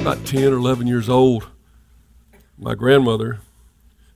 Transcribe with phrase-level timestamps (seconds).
[0.00, 1.48] Was about 10 or 11 years old.
[2.56, 3.40] My grandmother,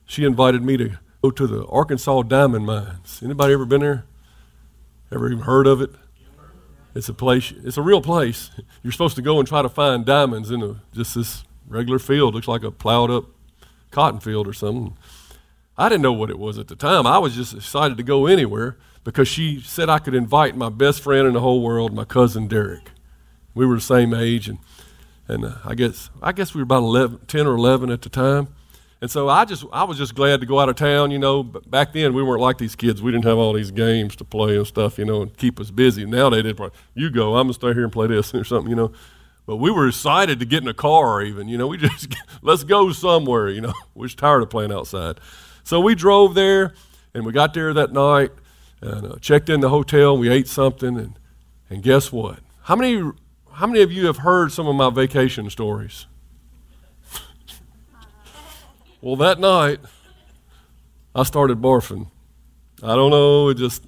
[0.07, 3.21] she invited me to go to the Arkansas Diamond Mines.
[3.23, 4.03] Anybody ever been there?
[5.11, 5.91] Ever even heard of it?
[6.95, 8.49] It's a place, it's a real place.
[8.81, 12.33] You're supposed to go and try to find diamonds in a, just this regular field.
[12.33, 13.25] Looks like a plowed up
[13.91, 14.97] cotton field or something.
[15.77, 17.05] I didn't know what it was at the time.
[17.05, 21.01] I was just excited to go anywhere because she said I could invite my best
[21.01, 22.89] friend in the whole world, my cousin Derek.
[23.53, 24.57] We were the same age, and
[25.27, 28.09] and uh, I guess I guess we were about 11, 10 or eleven at the
[28.09, 28.49] time.
[29.01, 31.43] And so I just I was just glad to go out of town, you know.
[31.43, 33.01] But back then we weren't like these kids.
[33.01, 35.69] We didn't have all these games to play and stuff, you know, and keep us
[35.69, 36.05] busy.
[36.05, 36.59] Now they did.
[36.93, 38.91] You go, I'm gonna stay here and play this or something, you know.
[39.45, 41.67] But we were excited to get in a car, even, you know.
[41.67, 43.73] We just let's go somewhere, you know.
[43.95, 45.19] We was tired of playing outside,
[45.63, 46.73] so we drove there,
[47.13, 48.31] and we got there that night,
[48.81, 50.17] and uh, checked in the hotel.
[50.17, 51.19] We ate something, and
[51.69, 52.39] and guess what?
[52.63, 53.11] How many
[53.55, 56.07] how many of you have heard some of my vacation stories?
[59.01, 59.79] well, that night,
[61.15, 62.09] I started barfing.
[62.83, 63.83] I don't know, it just,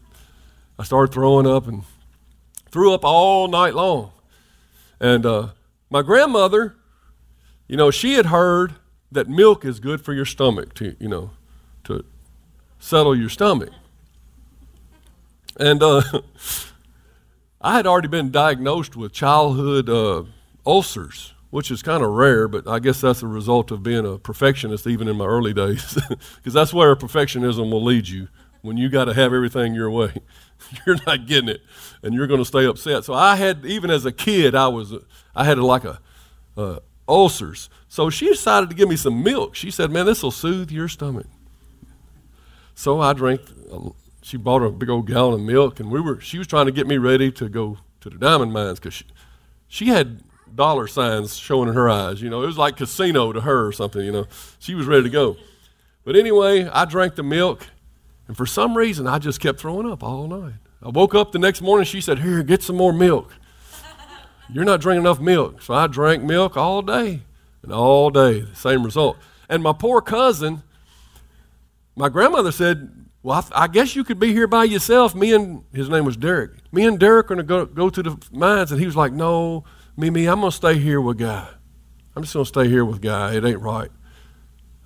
[0.80, 1.84] I started throwing up and
[2.72, 4.14] threw up all night long.
[5.02, 5.50] And uh,
[5.90, 6.78] my grandmother,
[7.68, 8.76] you know, she had heard
[9.12, 11.32] that milk is good for your stomach, to, you know,
[11.84, 12.06] to
[12.80, 13.72] settle your stomach.
[15.60, 16.02] And uh,
[17.62, 20.24] I had already been diagnosed with childhood uh,
[20.66, 24.18] ulcers, which is kind of rare, but I guess that's a result of being a
[24.20, 25.98] perfectionist even in my early days,
[26.36, 28.28] because that's where perfectionism will lead you.
[28.62, 30.14] When you got to have everything your way,
[30.86, 31.62] you're not getting it,
[32.04, 33.06] and you're going to stay upset.
[33.06, 34.94] So I had, even as a kid, I was,
[35.36, 36.00] I had like a
[36.58, 37.70] uh, ulcers.
[37.88, 39.56] So she decided to give me some milk.
[39.56, 41.28] She said, "Man, this will soothe your stomach."
[42.76, 43.42] So I drank
[44.28, 46.20] she bought a big old gallon of milk, and we were.
[46.20, 49.06] She was trying to get me ready to go to the diamond mines because she,
[49.70, 50.22] she had
[50.54, 52.22] dollar signs showing in her eyes.
[52.22, 54.04] You know, it was like casino to her or something.
[54.04, 54.28] You know,
[54.60, 55.38] she was ready to go.
[56.04, 57.68] But anyway, I drank the milk,
[58.28, 60.56] and for some reason, I just kept throwing up all night.
[60.84, 61.86] I woke up the next morning.
[61.86, 63.34] She said, "Here, get some more milk.
[64.50, 67.22] You're not drinking enough milk." So I drank milk all day,
[67.64, 69.16] and all day, the same result.
[69.48, 70.64] And my poor cousin,
[71.96, 75.14] my grandmother said, well, I, I, guess you could be here by yourself.
[75.14, 76.52] Me and his name was Derek.
[76.72, 78.72] Me and Derek are going to go, go to the mines.
[78.72, 79.66] And he was like, No,
[79.98, 81.46] me, me, I'm going to stay here with Guy.
[82.16, 83.36] I'm just going to stay here with Guy.
[83.36, 83.92] It ain't right.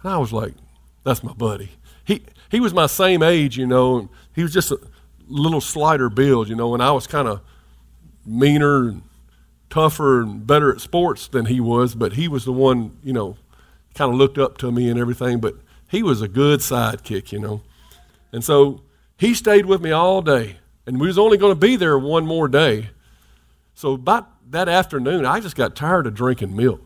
[0.01, 0.55] And I was like,
[1.03, 1.69] That's my buddy.
[2.03, 3.99] He, he was my same age, you know.
[3.99, 4.79] And he was just a
[5.27, 6.73] little slighter build, you know.
[6.73, 7.41] And I was kind of
[8.25, 9.03] meaner and
[9.69, 11.93] tougher and better at sports than he was.
[11.93, 13.37] But he was the one, you know,
[13.93, 15.39] kind of looked up to me and everything.
[15.39, 17.61] But he was a good sidekick, you know.
[18.31, 18.83] And so
[19.17, 20.57] he stayed with me all day.
[20.85, 22.89] And we was only going to be there one more day.
[23.73, 26.81] So about that afternoon, I just got tired of drinking milk.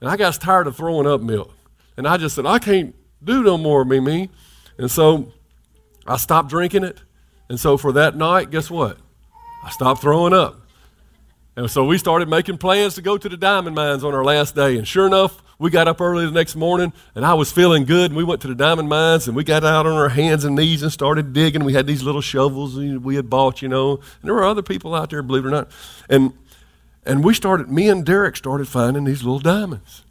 [0.00, 1.52] And I got tired of throwing up milk.
[1.96, 4.30] And I just said, I can't do no more, Mimi.
[4.78, 5.32] And so
[6.06, 7.02] I stopped drinking it.
[7.48, 8.98] And so for that night, guess what?
[9.64, 10.67] I stopped throwing up.
[11.58, 14.54] And so we started making plans to go to the diamond mines on our last
[14.54, 14.76] day.
[14.76, 18.12] And sure enough, we got up early the next morning and I was feeling good.
[18.12, 20.54] And we went to the diamond mines and we got out on our hands and
[20.54, 21.64] knees and started digging.
[21.64, 23.96] We had these little shovels we had bought, you know.
[23.96, 25.68] And there were other people out there, believe it or not.
[26.08, 26.32] And,
[27.04, 30.04] and we started, me and Derek started finding these little diamonds.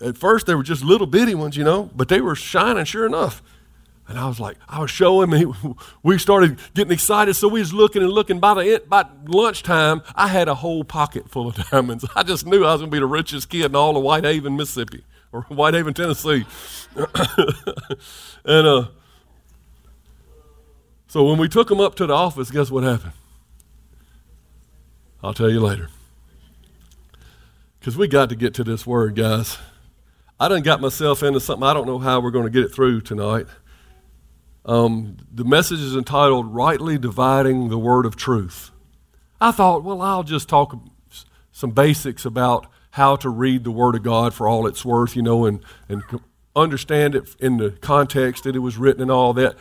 [0.00, 3.04] At first, they were just little bitty ones, you know, but they were shining sure
[3.04, 3.42] enough.
[4.08, 5.46] And I was like, I was showing me.
[6.02, 8.38] We started getting excited, so we was looking and looking.
[8.38, 12.04] By the end, by lunchtime, I had a whole pocket full of diamonds.
[12.14, 14.56] I just knew I was going to be the richest kid in all of Whitehaven,
[14.56, 16.46] Mississippi, or Whitehaven, Tennessee.
[18.44, 18.88] and uh,
[21.08, 23.12] so when we took them up to the office, guess what happened?
[25.22, 25.88] I'll tell you later.
[27.80, 29.58] Because we got to get to this word, guys.
[30.38, 32.74] I done got myself into something I don't know how we're going to get it
[32.74, 33.46] through tonight.
[34.66, 38.72] Um, the message is entitled Rightly Dividing the Word of Truth.
[39.40, 40.76] I thought, well, I'll just talk
[41.52, 45.22] some basics about how to read the Word of God for all it's worth, you
[45.22, 46.02] know, and, and
[46.56, 49.56] understand it in the context that it was written and all that.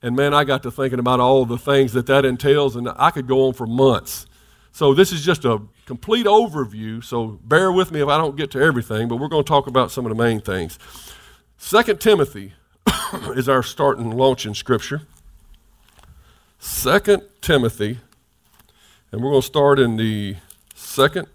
[0.00, 3.10] And man, I got to thinking about all the things that that entails, and I
[3.10, 4.26] could go on for months.
[4.70, 7.02] So this is just a complete overview.
[7.02, 9.66] So bear with me if I don't get to everything, but we're going to talk
[9.66, 10.78] about some of the main things.
[11.56, 12.52] Second Timothy
[13.36, 15.02] is our starting launching scripture.
[16.58, 17.98] Second Timothy,
[19.12, 20.36] and we're going to start in the
[20.74, 21.28] second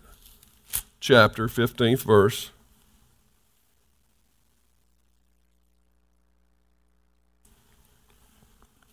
[0.99, 2.51] chapter, 15th verse.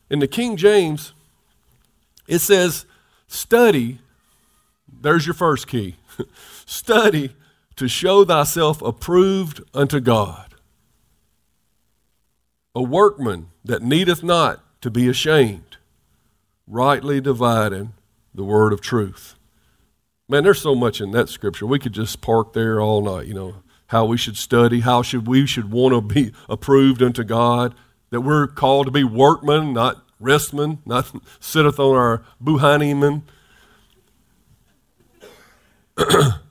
[0.08, 1.12] In the King James,
[2.28, 2.86] it says,
[3.26, 3.98] study,
[5.00, 5.96] there's your first key.
[6.66, 7.34] study
[7.74, 10.45] to show thyself approved unto God.
[12.76, 15.78] A workman that needeth not to be ashamed,
[16.66, 17.94] rightly dividing
[18.34, 19.34] the word of truth.
[20.28, 21.64] Man, there's so much in that scripture.
[21.64, 25.26] We could just park there all night, you know, how we should study, how should
[25.26, 27.74] we should want to be approved unto God,
[28.10, 33.22] that we're called to be workmen, not restmen, not sitteth on our buhanimen.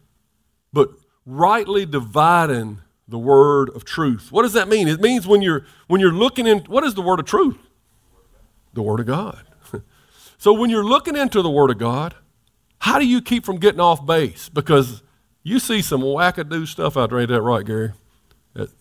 [0.73, 0.89] but
[1.23, 4.31] rightly dividing the word of truth.
[4.31, 4.87] What does that mean?
[4.87, 7.57] It means when you're when you're looking in what is the word of truth?
[8.73, 9.43] The word of God.
[10.37, 12.15] so when you're looking into the word of God,
[12.79, 14.49] how do you keep from getting off base?
[14.49, 15.03] Because
[15.43, 17.93] you see some wackadoo stuff out there, ain't that right, Gary?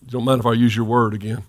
[0.07, 1.43] don't mind if I use your word again.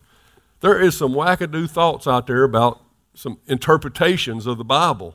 [0.60, 2.82] There is some wackadoo thoughts out there about
[3.14, 5.14] some interpretations of the Bible.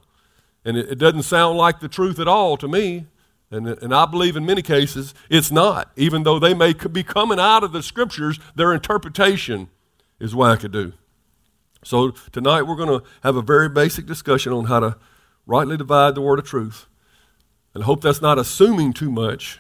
[0.64, 3.08] And it, it doesn't sound like the truth at all to me.
[3.52, 5.92] And, and I believe in many cases it's not.
[5.96, 9.70] Even though they may be coming out of the scriptures, their interpretation
[10.20, 10.94] is wackadoo.
[11.84, 14.98] So tonight we're going to have a very basic discussion on how to
[15.46, 16.88] rightly divide the word of truth.
[17.74, 19.60] And I hope that's not assuming too much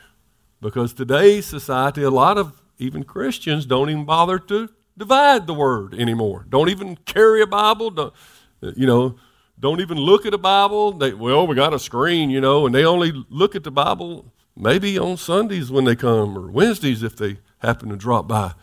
[0.61, 5.93] because today's society, a lot of even Christians don't even bother to divide the word
[5.95, 6.45] anymore.
[6.47, 8.13] Don't even carry a Bible.
[8.61, 9.15] You know,
[9.61, 10.91] don't even look at a Bible.
[10.91, 14.25] They, well, we got a screen, you know, and they only look at the Bible
[14.57, 18.53] maybe on Sundays when they come or Wednesdays if they happen to drop by.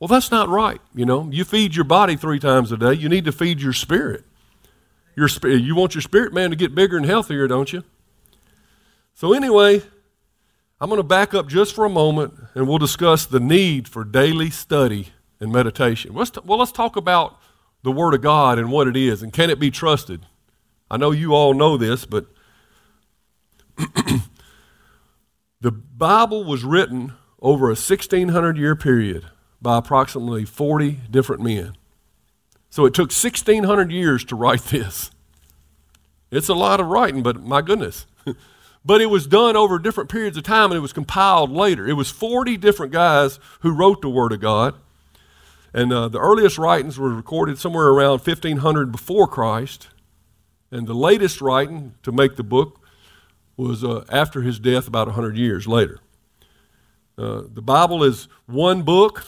[0.00, 0.80] Well, that's not right.
[0.94, 2.94] You know, you feed your body three times a day.
[2.94, 4.24] You need to feed your spirit.
[5.14, 5.62] Your spirit.
[5.62, 7.84] You want your spirit man to get bigger and healthier, don't you?
[9.14, 9.82] So anyway,
[10.80, 14.04] I'm going to back up just for a moment, and we'll discuss the need for
[14.04, 15.08] daily study
[15.38, 16.14] and meditation.
[16.14, 17.40] Let's t- well, let's talk about
[17.82, 20.26] the Word of God and what it is, and can it be trusted?
[20.90, 22.26] I know you all know this, but
[25.60, 29.26] the Bible was written over a 1600 year period
[29.60, 31.74] by approximately 40 different men.
[32.70, 35.10] So it took 1600 years to write this.
[36.30, 38.06] It's a lot of writing, but my goodness.
[38.84, 41.86] but it was done over different periods of time and it was compiled later.
[41.86, 44.74] It was 40 different guys who wrote the Word of God.
[45.72, 49.88] And uh, the earliest writings were recorded somewhere around 1500 before Christ.
[50.70, 52.80] And the latest writing to make the book
[53.56, 56.00] was uh, after his death, about 100 years later.
[57.16, 59.26] Uh, the Bible is one book,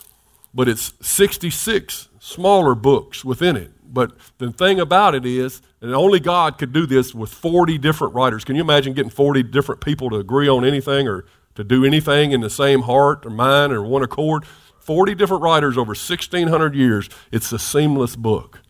[0.52, 3.70] but it's 66 smaller books within it.
[3.82, 8.14] But the thing about it is, and only God could do this with 40 different
[8.14, 8.44] writers.
[8.44, 11.24] Can you imagine getting 40 different people to agree on anything or
[11.54, 14.44] to do anything in the same heart or mind or one accord?
[14.80, 17.08] 40 different writers over 1,600 years.
[17.32, 18.60] It's a seamless book.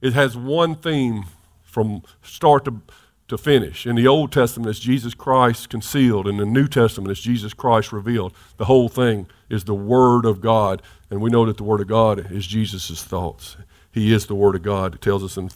[0.00, 1.24] It has one theme
[1.70, 2.80] from start to,
[3.28, 3.86] to finish.
[3.86, 6.26] In the Old Testament, it's Jesus Christ concealed.
[6.26, 8.34] In the New Testament, it's Jesus Christ revealed.
[8.56, 10.82] The whole thing is the Word of God.
[11.10, 13.56] And we know that the Word of God is Jesus' thoughts.
[13.92, 14.94] He is the Word of God.
[14.94, 15.50] It tells us in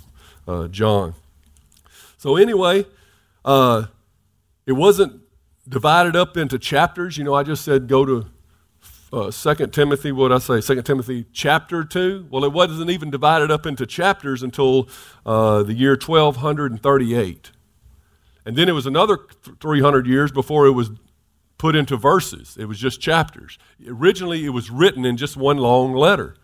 [0.46, 1.14] uh, John.
[2.16, 2.86] So, anyway,
[3.44, 3.86] uh,
[4.66, 5.20] it wasn't
[5.68, 7.18] divided up into chapters.
[7.18, 8.26] You know, I just said go to
[9.12, 10.74] uh, 2 Timothy, what did I say?
[10.74, 12.28] 2 Timothy chapter 2.
[12.30, 14.88] Well, it wasn't even divided up into chapters until
[15.24, 17.50] uh, the year 1238.
[18.46, 19.18] And then it was another
[19.60, 20.90] 300 years before it was
[21.58, 22.56] put into verses.
[22.58, 23.58] It was just chapters.
[23.86, 26.36] Originally, it was written in just one long letter.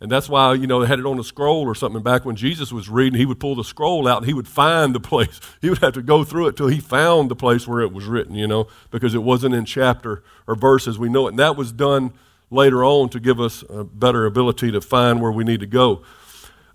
[0.00, 2.02] And that's why, you know, they had it on a scroll or something.
[2.02, 4.94] Back when Jesus was reading, he would pull the scroll out and he would find
[4.94, 5.40] the place.
[5.60, 8.04] He would have to go through it till he found the place where it was
[8.04, 11.30] written, you know, because it wasn't in chapter or verse as we know it.
[11.30, 12.12] And that was done
[12.48, 16.02] later on to give us a better ability to find where we need to go.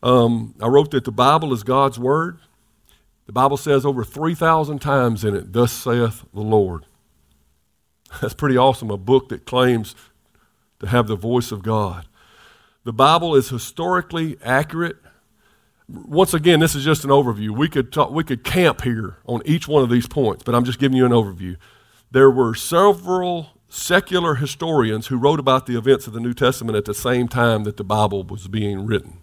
[0.01, 2.39] Um, I wrote that the Bible is God's Word.
[3.25, 6.85] The Bible says over 3,000 times in it, Thus saith the Lord.
[8.21, 9.95] That's pretty awesome, a book that claims
[10.81, 12.05] to have the voice of God.
[12.83, 14.97] The Bible is historically accurate.
[15.87, 17.49] Once again, this is just an overview.
[17.51, 20.65] We could, talk, we could camp here on each one of these points, but I'm
[20.65, 21.55] just giving you an overview.
[22.11, 26.85] There were several secular historians who wrote about the events of the New Testament at
[26.85, 29.19] the same time that the Bible was being written.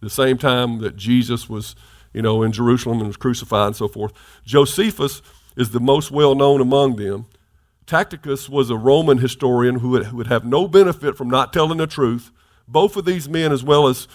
[0.00, 1.74] The same time that Jesus was,
[2.12, 4.12] you know, in Jerusalem and was crucified and so forth.
[4.44, 5.22] Josephus
[5.56, 7.26] is the most well known among them.
[7.84, 11.86] Tacitus was a Roman historian who would, would have no benefit from not telling the
[11.86, 12.30] truth.
[12.68, 14.06] Both of these men, as well as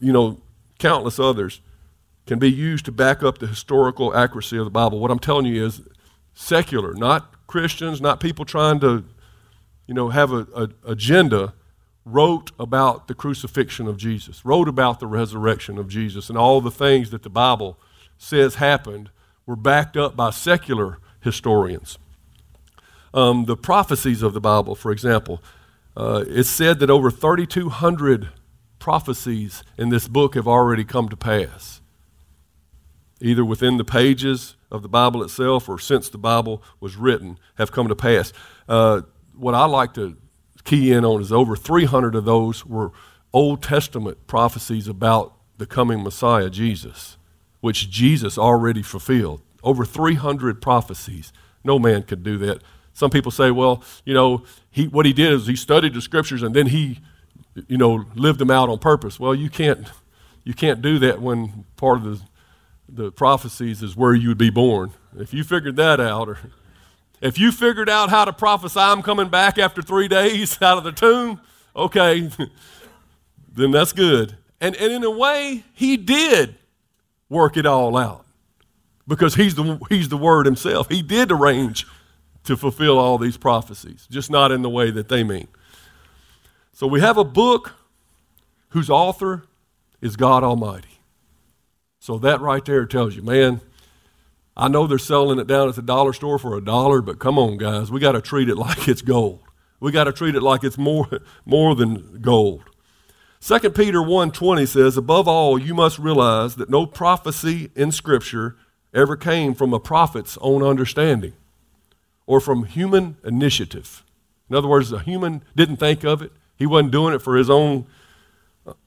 [0.00, 0.40] you know,
[0.78, 1.60] countless others,
[2.26, 4.98] can be used to back up the historical accuracy of the Bible.
[4.98, 5.82] What I'm telling you is
[6.34, 9.04] secular, not Christians, not people trying to,
[9.86, 11.54] you know, have a, a agenda,
[12.04, 16.70] wrote about the crucifixion of Jesus, wrote about the resurrection of Jesus, and all the
[16.70, 17.78] things that the Bible
[18.16, 19.10] says happened
[19.46, 21.98] were backed up by secular historians.
[23.12, 25.42] Um, the prophecies of the Bible, for example,
[25.98, 28.28] uh, it's said that over 3,200
[28.78, 31.80] prophecies in this book have already come to pass,
[33.20, 37.72] either within the pages of the Bible itself or since the Bible was written, have
[37.72, 38.32] come to pass.
[38.68, 39.02] Uh,
[39.34, 40.16] what I like to
[40.62, 42.92] key in on is over 300 of those were
[43.32, 47.16] Old Testament prophecies about the coming Messiah, Jesus,
[47.60, 49.42] which Jesus already fulfilled.
[49.64, 51.32] Over 300 prophecies.
[51.64, 52.62] No man could do that.
[52.98, 56.42] Some people say, well, you know, he, what he did is he studied the scriptures
[56.42, 56.98] and then he,
[57.68, 59.20] you know, lived them out on purpose.
[59.20, 59.86] Well, you can't,
[60.42, 62.20] you can't do that when part of the,
[62.88, 64.90] the prophecies is where you would be born.
[65.16, 66.38] If you figured that out, or
[67.20, 70.82] if you figured out how to prophesy I'm coming back after three days out of
[70.82, 71.40] the tomb,
[71.76, 72.28] okay,
[73.54, 74.36] then that's good.
[74.60, 76.56] And, and in a way, he did
[77.28, 78.24] work it all out
[79.06, 80.88] because he's the, he's the Word himself.
[80.88, 81.86] He did arrange
[82.48, 85.48] to fulfill all these prophecies, just not in the way that they mean.
[86.72, 87.74] So we have a book
[88.70, 89.44] whose author
[90.00, 90.98] is God Almighty.
[92.00, 93.60] So that right there tells you, man,
[94.56, 97.38] I know they're selling it down at the dollar store for a dollar, but come
[97.38, 99.40] on, guys, we got to treat it like it's gold.
[99.78, 102.62] We got to treat it like it's more, more than gold.
[103.42, 108.56] 2 Peter 1:20 says, "Above all, you must realize that no prophecy in scripture
[108.94, 111.34] ever came from a prophet's own understanding
[112.28, 114.04] or from human initiative.
[114.50, 116.30] In other words, a human didn't think of it.
[116.56, 117.86] He wasn't doing it for his own,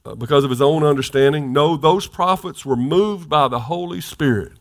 [0.04, 1.52] uh, because of his own understanding.
[1.52, 4.52] No, those prophets were moved by the Holy Spirit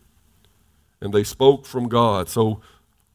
[1.00, 2.28] and they spoke from God.
[2.28, 2.60] So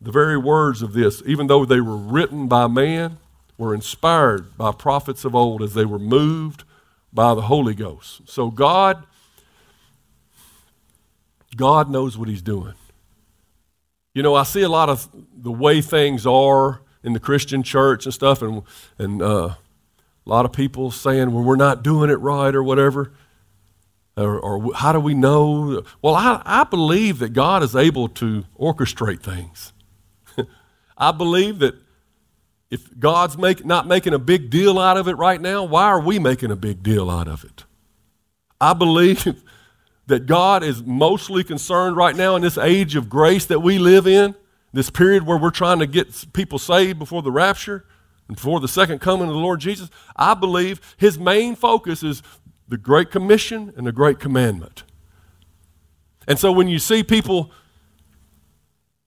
[0.01, 3.19] the very words of this, even though they were written by man,
[3.59, 6.63] were inspired by prophets of old as they were moved
[7.13, 8.23] by the Holy Ghost.
[8.27, 9.05] So God
[11.57, 12.75] God knows what he's doing.
[14.17, 18.07] You know, I see a lot of the way things are in the Christian church
[18.07, 18.63] and stuff, and,
[18.97, 19.59] and uh, a
[20.25, 23.13] lot of people saying, well, we're not doing it right or whatever.
[24.17, 25.83] Or, or how do we know?
[26.01, 29.75] Well, I, I believe that God is able to orchestrate things.
[30.97, 31.75] I believe that
[32.71, 36.01] if God's make, not making a big deal out of it right now, why are
[36.01, 37.65] we making a big deal out of it?
[38.63, 39.27] I believe
[40.07, 44.07] that God is mostly concerned right now in this age of grace that we live
[44.07, 44.35] in,
[44.73, 47.85] this period where we're trying to get people saved before the rapture
[48.29, 52.23] and before the second coming of the Lord Jesus, I believe his main focus is
[52.69, 54.85] the Great Commission and the Great Commandment.
[56.29, 57.51] And so when you see people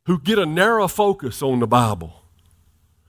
[0.06, 2.24] who get a narrow focus on the Bible,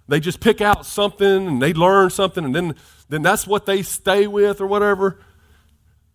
[0.08, 2.74] they just pick out something and they learn something and then,
[3.08, 5.20] then that's what they stay with or whatever,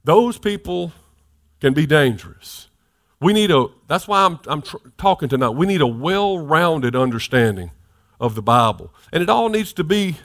[0.03, 0.91] those people
[1.59, 2.67] can be dangerous.
[3.19, 5.49] We need a, that's why I'm, I'm tr- talking tonight.
[5.49, 7.71] We need a well rounded understanding
[8.19, 8.93] of the Bible.
[9.11, 10.17] And it all needs to be,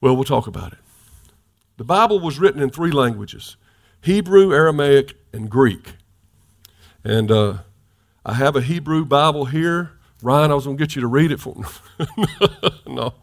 [0.00, 0.78] well, we'll talk about it.
[1.76, 3.56] The Bible was written in three languages
[4.00, 5.94] Hebrew, Aramaic, and Greek.
[7.02, 7.58] And uh,
[8.24, 9.92] I have a Hebrew Bible here.
[10.22, 12.26] Ryan, I was going to get you to read it for me.
[12.86, 13.14] no.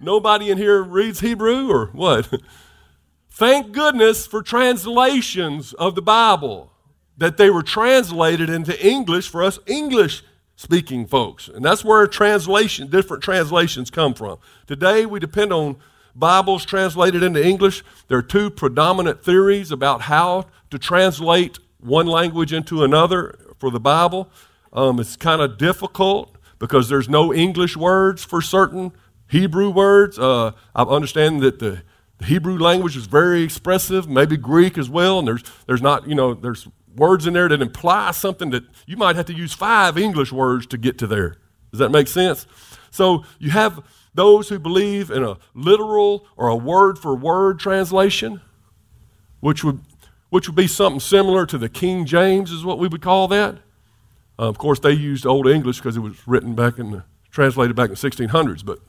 [0.00, 2.32] Nobody in here reads Hebrew or what?
[3.38, 6.72] Thank goodness for translations of the Bible,
[7.18, 10.24] that they were translated into English for us English
[10.56, 11.46] speaking folks.
[11.46, 14.38] And that's where translation, different translations come from.
[14.66, 15.76] Today we depend on
[16.16, 17.84] Bibles translated into English.
[18.08, 23.78] There are two predominant theories about how to translate one language into another for the
[23.78, 24.28] Bible.
[24.72, 28.90] Um, it's kind of difficult because there's no English words for certain
[29.28, 30.18] Hebrew words.
[30.18, 31.82] Uh, I understand that the
[32.18, 36.14] the Hebrew language is very expressive, maybe Greek as well, and there's, there's not, you
[36.14, 39.96] know, there's words in there that imply something that you might have to use five
[39.96, 41.36] English words to get to there.
[41.70, 42.46] Does that make sense?
[42.90, 43.84] So you have
[44.14, 48.40] those who believe in a literal or a word for word translation,
[49.40, 49.80] which would,
[50.30, 53.56] which would be something similar to the King James, is what we would call that.
[54.38, 57.76] Uh, of course, they used Old English because it was written back in the, translated
[57.76, 58.80] back in the 1600s, but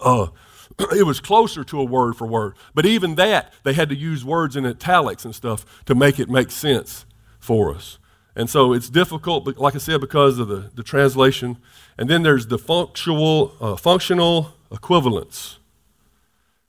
[0.00, 0.28] uh,
[0.96, 2.54] it was closer to a word for word.
[2.74, 6.28] But even that, they had to use words in italics and stuff to make it
[6.28, 7.06] make sense
[7.38, 7.98] for us.
[8.34, 11.56] And so it's difficult, but like I said, because of the, the translation.
[11.96, 15.58] And then there's the functional, uh, functional equivalence.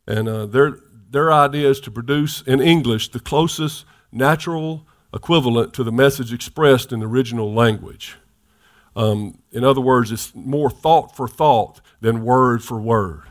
[0.07, 0.79] And uh, their,
[1.11, 3.83] their idea is to produce in English the closest
[4.13, 8.15] natural equivalent to the message expressed in the original language.
[8.95, 13.23] Um, in other words, it's more thought for thought than word for word,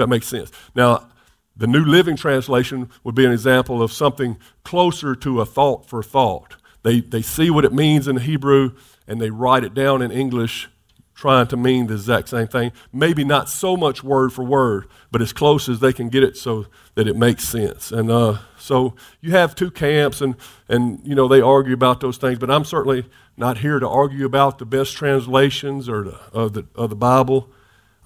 [0.00, 0.50] that makes sense.
[0.74, 1.08] Now,
[1.56, 6.02] the New Living Translation would be an example of something closer to a thought for
[6.02, 6.56] thought.
[6.82, 8.72] They, they see what it means in Hebrew
[9.06, 10.70] and they write it down in English,
[11.14, 12.72] trying to mean the exact same thing.
[12.92, 16.36] Maybe not so much word for word, but as close as they can get it
[16.36, 17.92] so that it makes sense.
[17.92, 20.36] And uh, so you have two camps, and,
[20.68, 22.38] and you know they argue about those things.
[22.38, 23.04] But I'm certainly
[23.36, 27.50] not here to argue about the best translations or the, of, the, of the Bible.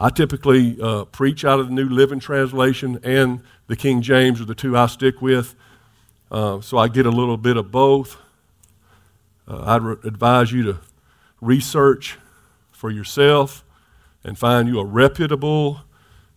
[0.04, 4.44] I typically uh, preach out of the New Living Translation and the King James are
[4.44, 5.54] the two I stick with.
[6.30, 8.18] Uh, so I get a little bit of both.
[9.49, 10.78] Uh, I'd re- advise you to
[11.40, 12.18] research
[12.70, 13.64] for yourself
[14.23, 15.80] and find you a reputable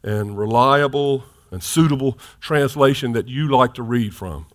[0.02, 4.46] and reliable and suitable translation that you like to read from.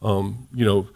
[0.00, 0.88] Um, you know,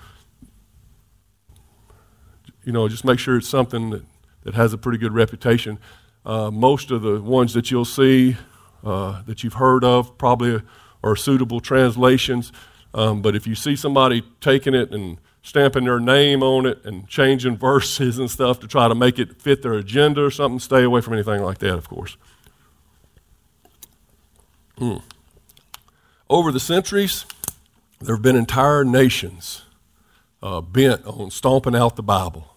[2.64, 4.05] you know, just make sure it's something that,
[4.45, 5.78] that has a pretty good reputation.
[6.26, 8.37] Uh, most of the ones that you'll see
[8.85, 10.61] uh, that you've heard of probably
[11.02, 12.52] are suitable translations.
[12.92, 17.06] Um, but if you see somebody taking it and stamping their name on it and
[17.06, 20.83] changing verses and stuff to try to make it fit their agenda or something, stay
[20.83, 22.16] away from anything like that, of course.
[24.78, 24.97] Hmm.
[26.28, 27.25] Over the centuries,
[28.00, 29.62] there have been entire nations
[30.42, 32.56] uh, bent on stomping out the Bible.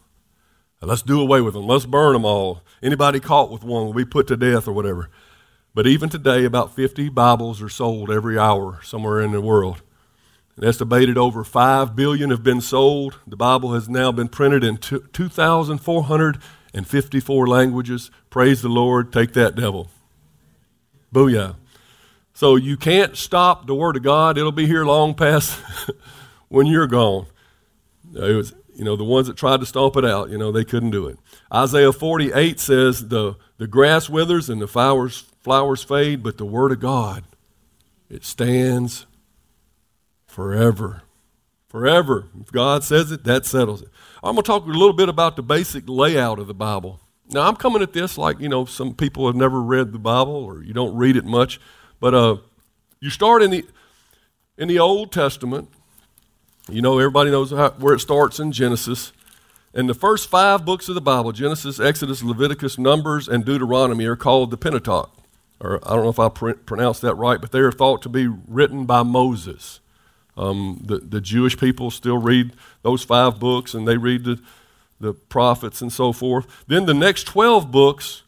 [0.82, 1.68] Let's do away with them.
[1.68, 2.62] Let's burn them all.
[2.82, 5.10] Anybody caught with one will be put to death or whatever.
[5.74, 9.82] But even today, about 50 Bibles are sold every hour somewhere in the world.
[10.62, 13.20] Estimated over 5 billion have been sold.
[13.26, 18.12] The Bible has now been printed in 2,454 languages.
[18.30, 19.14] Praise the Lord.
[19.14, 19.90] Take that, devil.
[21.14, 21.56] Booyah.
[22.34, 24.38] So you can't stop the Word of God.
[24.38, 25.62] It'll be here long past
[26.50, 27.28] when you're gone.
[28.14, 30.64] It was, you know, the ones that tried to stomp it out, you know, they
[30.64, 31.20] couldn't do it.
[31.54, 36.72] Isaiah 48 says, the, the grass withers and the flowers, flowers fade, but the Word
[36.72, 37.26] of God,
[38.10, 39.06] it stands
[40.26, 41.02] forever.
[41.68, 42.30] Forever.
[42.40, 43.90] If God says it, that settles it.
[44.24, 47.02] I'm going to talk a little bit about the basic layout of the Bible.
[47.32, 50.38] Now, I'm coming at this like, you know, some people have never read the Bible
[50.38, 51.60] or you don't read it much.
[52.00, 52.38] But uh,
[53.02, 53.66] you start in the,
[54.58, 55.68] in the Old Testament.
[56.72, 59.12] You know, everybody knows how, where it starts in Genesis.
[59.74, 64.16] And the first five books of the Bible Genesis, Exodus, Leviticus, Numbers, and Deuteronomy are
[64.16, 65.12] called the Pentateuch.
[65.60, 68.10] Or I don't know if I pr- pronounced that right, but they are thought to
[68.10, 69.80] be written by Moses.
[70.38, 74.42] Um, the, the Jewish people still read those five books and they read the,
[75.00, 76.48] the prophets and so forth.
[76.68, 78.24] Then the next 12 books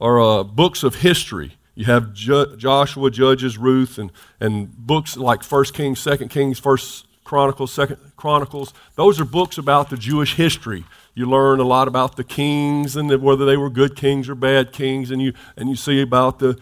[0.00, 1.56] are uh, books of history.
[1.74, 7.06] You have Ju- Joshua, Judges, Ruth, and, and books like First Kings, Second Kings, First
[7.32, 8.74] Chronicles, Second Chronicles.
[8.94, 10.84] Those are books about the Jewish history.
[11.14, 14.34] You learn a lot about the kings and the, whether they were good kings or
[14.34, 16.58] bad kings, and you and you see about the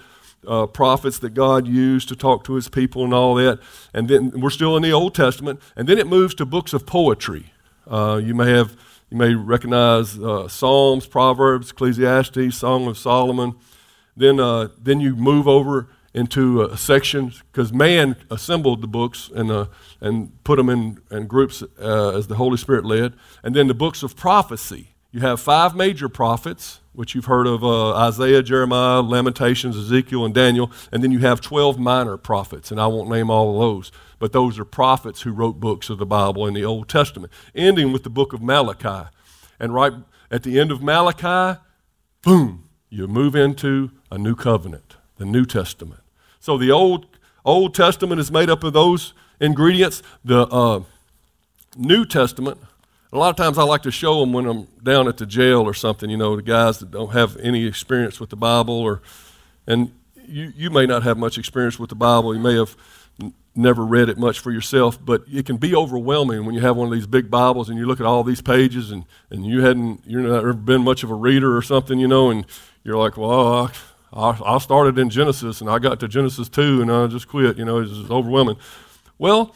[0.46, 3.58] uh, prophets that God used to talk to His people and all that.
[3.92, 6.86] And then we're still in the Old Testament, and then it moves to books of
[6.86, 7.52] poetry.
[7.84, 8.76] Uh, you may have
[9.10, 13.56] you may recognize uh, Psalms, Proverbs, Ecclesiastes, Song of Solomon.
[14.16, 19.50] Then uh, then you move over into a section because man assembled the books and,
[19.50, 19.66] uh,
[20.00, 23.14] and put them in, in groups uh, as the Holy Spirit led.
[23.42, 24.88] And then the books of prophecy.
[25.12, 30.34] You have five major prophets, which you've heard of uh, Isaiah, Jeremiah, Lamentations, Ezekiel, and
[30.34, 30.70] Daniel.
[30.92, 33.90] And then you have 12 minor prophets, and I won't name all of those.
[34.20, 37.92] But those are prophets who wrote books of the Bible in the Old Testament, ending
[37.92, 39.08] with the book of Malachi.
[39.58, 39.92] And right
[40.30, 41.58] at the end of Malachi,
[42.22, 46.00] boom, you move into a new covenant, the New Testament.
[46.40, 47.06] So the Old,
[47.44, 50.02] Old Testament is made up of those ingredients.
[50.24, 50.82] The uh,
[51.76, 52.56] New Testament,
[53.12, 55.60] a lot of times I like to show them when I'm down at the jail
[55.60, 59.02] or something, you know, the guys that don't have any experience with the Bible or,
[59.66, 59.92] and
[60.26, 62.34] you, you may not have much experience with the Bible.
[62.34, 62.74] You may have
[63.20, 66.78] n- never read it much for yourself, but it can be overwhelming when you have
[66.78, 69.60] one of these big Bibles and you look at all these pages and, and you
[69.60, 72.46] hadn't, you're been much of a reader or something, you know, and
[72.84, 73.70] you're like, well,
[74.12, 77.58] I, I started in Genesis and I got to Genesis 2 and I just quit.
[77.58, 78.56] You know, it's overwhelming.
[79.18, 79.54] Well,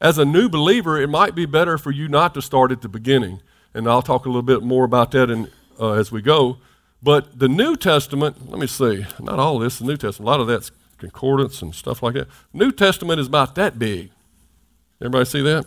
[0.00, 2.88] as a new believer, it might be better for you not to start at the
[2.88, 3.40] beginning.
[3.72, 6.58] And I'll talk a little bit more about that in, uh, as we go.
[7.02, 10.40] But the New Testament, let me see, not all this, the New Testament, a lot
[10.40, 12.28] of that's concordance and stuff like that.
[12.52, 14.10] New Testament is about that big.
[15.00, 15.66] Everybody see that?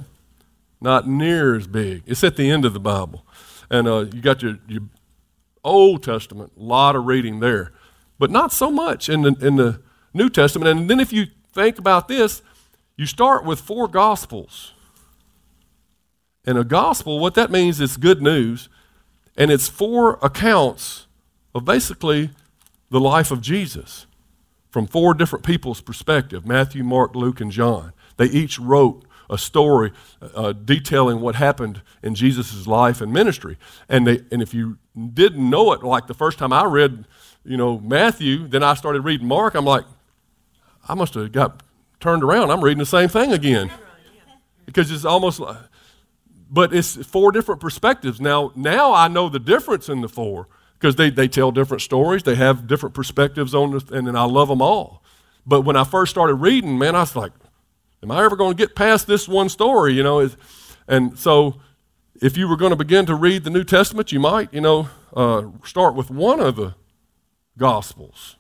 [0.80, 2.04] not near as big.
[2.06, 3.26] It's at the end of the Bible.
[3.70, 4.84] And uh, you got your, your
[5.64, 7.74] Old Testament, a lot of reading there,
[8.20, 9.82] but not so much in the, in the
[10.14, 10.80] New Testament.
[10.80, 12.42] And then if you think about this,
[12.96, 14.74] you start with four Gospels.
[16.48, 18.70] And a gospel, what that means is good news,
[19.36, 21.06] and it's four accounts
[21.54, 22.30] of basically
[22.90, 24.06] the life of Jesus
[24.72, 27.92] from four different people's perspective Matthew, Mark, Luke, and John.
[28.16, 33.58] They each wrote a story uh, detailing what happened in Jesus' life and ministry.
[33.90, 37.06] And, they, and if you didn't know it, like the first time I read,
[37.48, 39.86] you know, Matthew, then I started reading Mark, I'm like,
[40.88, 41.64] I must have got
[42.02, 42.52] turned around.
[42.52, 43.72] I'm reading the same thing again.
[44.66, 45.58] Because it's almost like,
[46.50, 48.20] but it's four different perspectives.
[48.20, 52.24] Now, now I know the difference in the four because they, they tell different stories.
[52.24, 55.02] They have different perspectives on this, and, and I love them all.
[55.46, 57.32] But when I first started reading, man, I was like,
[58.04, 59.94] am I ever going to get past this one story?
[59.94, 60.30] You know,
[60.88, 61.62] and so
[62.22, 64.90] if you were going to begin to read the New Testament, you might, you know,
[65.16, 66.76] uh, start with one of the
[67.58, 68.36] Gospels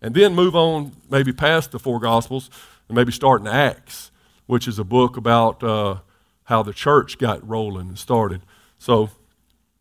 [0.00, 2.50] and then move on maybe past the four Gospels
[2.88, 4.10] and maybe start in Acts,
[4.46, 5.96] which is a book about uh,
[6.44, 8.42] how the church got rolling and started.
[8.78, 9.10] So,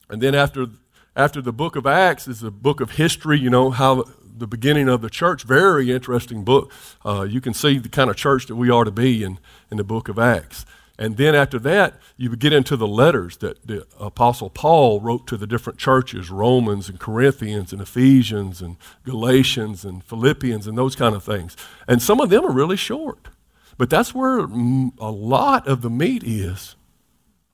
[0.09, 0.67] and then after
[1.15, 4.89] after the book of Acts is a book of history, you know, how the beginning
[4.89, 6.71] of the church, very interesting book.
[7.05, 9.77] Uh, you can see the kind of church that we are to be in, in
[9.77, 10.65] the book of Acts.
[10.99, 15.37] And then after that, you get into the letters that the Apostle Paul wrote to
[15.37, 21.15] the different churches Romans and Corinthians and Ephesians and Galatians and Philippians and those kind
[21.15, 21.57] of things.
[21.87, 23.29] And some of them are really short.
[23.77, 26.75] But that's where a lot of the meat is.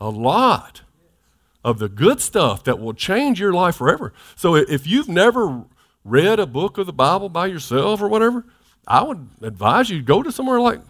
[0.02, 0.82] A lot
[1.64, 4.14] of the good stuff that will change your life forever.
[4.36, 5.64] So if you've never
[6.04, 8.46] read a book of the Bible by yourself or whatever,
[8.86, 10.82] I would advise you go to somewhere like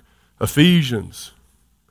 [0.41, 1.31] Ephesians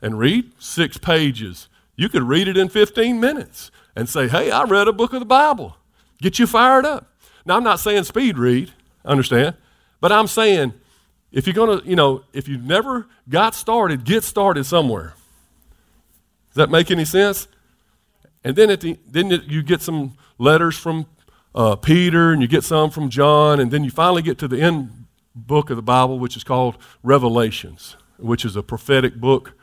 [0.00, 1.68] and read six pages.
[1.96, 5.20] You could read it in 15 minutes and say, hey, I read a book of
[5.20, 5.76] the Bible.
[6.20, 7.12] Get you fired up.
[7.44, 8.72] Now, I'm not saying speed read,
[9.04, 9.56] understand?
[10.00, 10.74] But I'm saying
[11.32, 15.14] if you're going to, you know, if you've never got started, get started somewhere.
[16.50, 17.48] Does that make any sense?
[18.44, 21.06] And then, at the, then you get some letters from
[21.54, 24.60] uh, Peter and you get some from John, and then you finally get to the
[24.60, 29.54] end book of the Bible, which is called Revelations, which is a prophetic book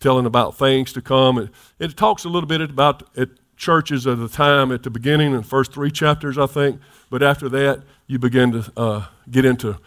[0.00, 1.38] telling about things to come.
[1.38, 5.32] It, it talks a little bit about at churches of the time at the beginning,
[5.32, 6.80] in the first three chapters, I think.
[7.10, 9.78] But after that, you begin to uh, get into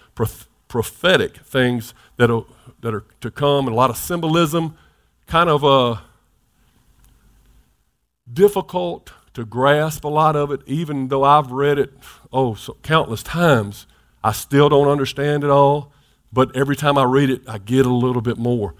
[0.68, 2.46] prophetic things that are,
[2.82, 4.78] that are to come, and a lot of symbolism,
[5.26, 5.98] kind of uh,
[8.32, 11.92] difficult to grasp a lot of it, even though I've read it,
[12.32, 13.88] oh, so countless times.
[14.24, 15.92] I still don't understand it all,
[16.32, 18.76] but every time I read it, I get a little bit more.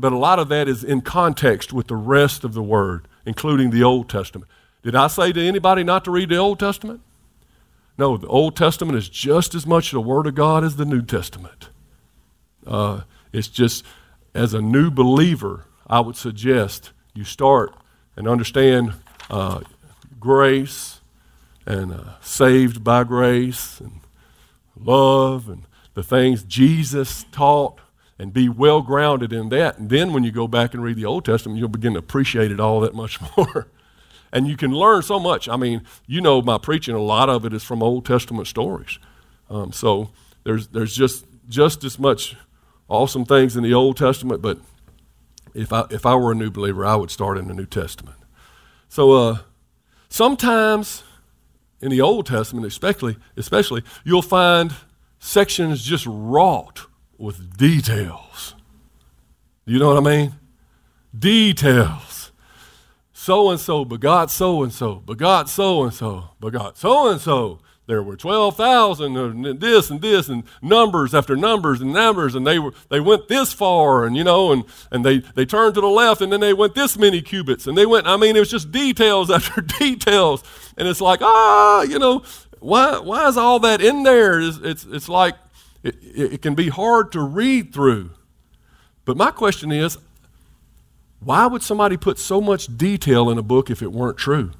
[0.00, 3.70] But a lot of that is in context with the rest of the Word, including
[3.70, 4.50] the Old Testament.
[4.82, 7.00] Did I say to anybody not to read the Old Testament?
[7.98, 11.02] No, the Old Testament is just as much the Word of God as the New
[11.02, 11.70] Testament.
[12.66, 13.84] Uh, it's just,
[14.34, 17.74] as a new believer, I would suggest you start
[18.16, 18.92] and understand
[19.30, 19.60] uh,
[20.20, 21.00] grace
[21.64, 24.00] and uh, saved by grace and
[24.78, 25.62] love and
[25.94, 27.80] the things Jesus taught
[28.18, 29.78] and be well grounded in that.
[29.78, 32.50] And then when you go back and read the Old Testament, you'll begin to appreciate
[32.50, 33.68] it all that much more.
[34.32, 35.48] and you can learn so much.
[35.48, 38.98] I mean, you know, my preaching, a lot of it is from Old Testament stories.
[39.50, 40.10] Um, so
[40.44, 42.36] there's, there's just, just as much
[42.88, 44.58] awesome things in the Old Testament, but
[45.54, 48.16] if I, if I were a new believer, I would start in the New Testament.
[48.88, 49.38] So uh,
[50.08, 51.02] sometimes
[51.80, 54.72] in the Old Testament, especially, especially, you'll find
[55.18, 56.85] sections just wrought
[57.18, 58.54] with details.
[59.64, 60.34] You know what I mean?
[61.16, 62.32] Details.
[63.12, 67.60] So and so begot so and so, begot so and so, begot so and so
[67.86, 72.58] there were 12,000 and this and this and numbers after numbers and numbers and they
[72.58, 75.86] were they went this far and you know and and they they turned to the
[75.86, 78.50] left and then they went this many cubits and they went I mean it was
[78.50, 80.42] just details after details
[80.76, 82.22] and it's like ah you know
[82.58, 85.36] why why is all that in there it's it's, it's like
[85.82, 88.10] it, it can be hard to read through
[89.04, 89.98] but my question is
[91.20, 94.52] why would somebody put so much detail in a book if it weren't true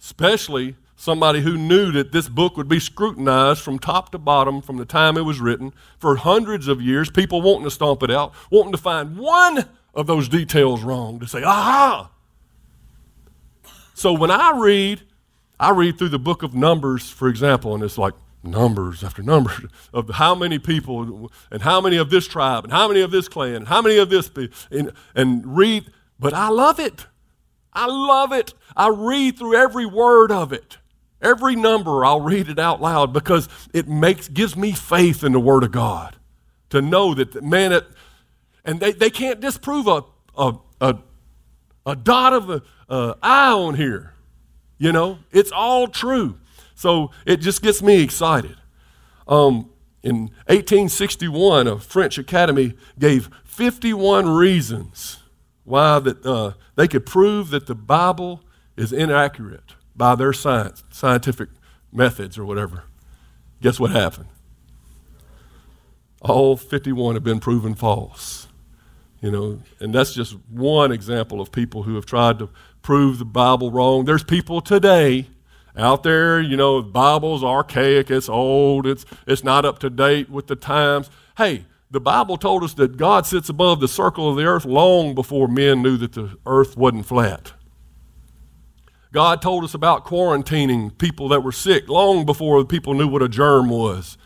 [0.00, 4.76] especially somebody who knew that this book would be scrutinized from top to bottom from
[4.76, 8.32] the time it was written for hundreds of years, people wanting to stomp it out,
[8.50, 12.10] wanting to find one of those details wrong to say, aha!
[13.94, 15.02] So when I read,
[15.58, 19.70] I read through the book of Numbers, for example, and it's like numbers after numbers
[19.92, 23.28] of how many people and how many of this tribe and how many of this
[23.28, 24.30] clan and how many of this
[24.70, 27.06] and, and read But I love it.
[27.72, 28.54] I love it.
[28.76, 30.78] I read through every word of it.
[31.24, 35.40] Every number, I'll read it out loud because it makes, gives me faith in the
[35.40, 36.16] Word of God
[36.68, 37.86] to know that, man, it,
[38.62, 40.04] and they, they can't disprove a,
[40.36, 40.98] a, a,
[41.86, 42.62] a dot of an
[43.22, 44.12] eye on here.
[44.76, 46.38] You know, it's all true.
[46.84, 48.56] So it just gets me excited.
[49.26, 49.70] Um,
[50.02, 55.22] in 1861, a French academy gave 51 reasons
[55.64, 58.42] why that, uh, they could prove that the Bible
[58.76, 61.48] is inaccurate by their science, scientific
[61.90, 62.84] methods or whatever.
[63.62, 64.28] Guess what happened?
[66.20, 68.46] All 51 have been proven false.
[69.22, 72.50] You know, and that's just one example of people who have tried to
[72.82, 74.04] prove the Bible wrong.
[74.04, 75.30] There's people today
[75.76, 80.30] out there, you know, the Bible's archaic, it's old, it's, it's not up to date
[80.30, 81.10] with the times.
[81.36, 85.14] Hey, the Bible told us that God sits above the circle of the earth long
[85.14, 87.52] before men knew that the earth wasn't flat.
[89.12, 93.28] God told us about quarantining people that were sick long before people knew what a
[93.28, 94.18] germ was.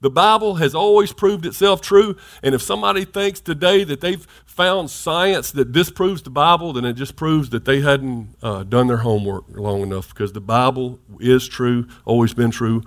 [0.00, 4.90] The Bible has always proved itself true, and if somebody thinks today that they've found
[4.90, 8.98] science that disproves the Bible, then it just proves that they hadn't uh, done their
[8.98, 12.82] homework long enough because the Bible is true, always been true,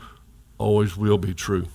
[0.57, 1.67] always will be true.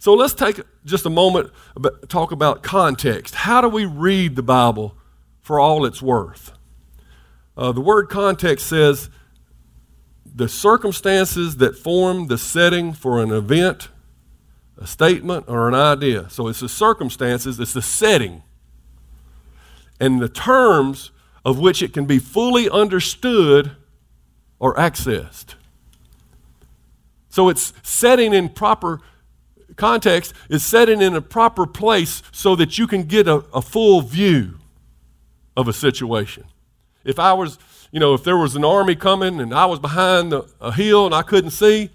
[0.00, 3.34] So let's take just a moment to talk about context.
[3.34, 4.96] How do we read the Bible
[5.40, 6.52] for all it's worth?
[7.56, 9.10] Uh, the word context says
[10.24, 13.88] the circumstances that form the setting for an event,
[14.78, 16.30] a statement, or an idea.
[16.30, 18.42] So it's the circumstances, it's the setting,
[20.00, 21.10] and the terms
[21.44, 23.72] of which it can be fully understood
[24.58, 25.54] or accessed.
[27.28, 29.00] So it's setting in proper
[29.76, 34.00] context, is setting in a proper place so that you can get a, a full
[34.00, 34.58] view
[35.56, 36.44] of a situation.
[37.04, 37.58] If I was,
[37.90, 41.14] you know, if there was an army coming and I was behind a hill and
[41.14, 41.90] I couldn't see,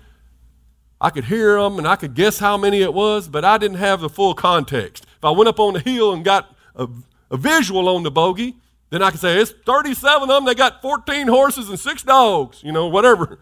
[1.04, 3.78] I could hear them and I could guess how many it was, but I didn't
[3.78, 5.06] have the full context.
[5.18, 6.88] If I went up on the hill and got a,
[7.30, 8.56] a visual on the bogey,
[8.90, 12.64] then I could say, it's 37 of them, they got 14 horses and six dogs,
[12.64, 13.38] you know, whatever.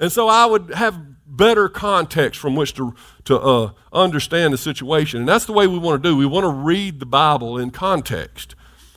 [0.00, 2.94] And so I would have better context from which to,
[3.26, 5.20] to uh, understand the situation.
[5.20, 6.16] And that's the way we want to do.
[6.16, 8.54] We want to read the Bible in context.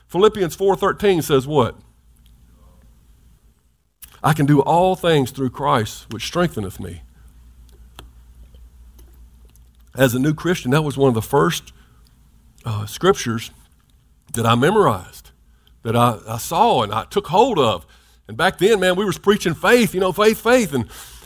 [0.08, 1.76] Philippians 4.13 says what?
[4.24, 7.02] I can do all things through Christ, which strengtheneth me.
[9.98, 11.74] As a new Christian, that was one of the first
[12.64, 13.52] uh, scriptures
[14.34, 15.32] that I memorized,
[15.84, 17.86] that I, I saw and I took hold of.
[18.28, 20.74] And back then, man, we was preaching faith, you know, faith, faith.
[20.74, 20.86] And,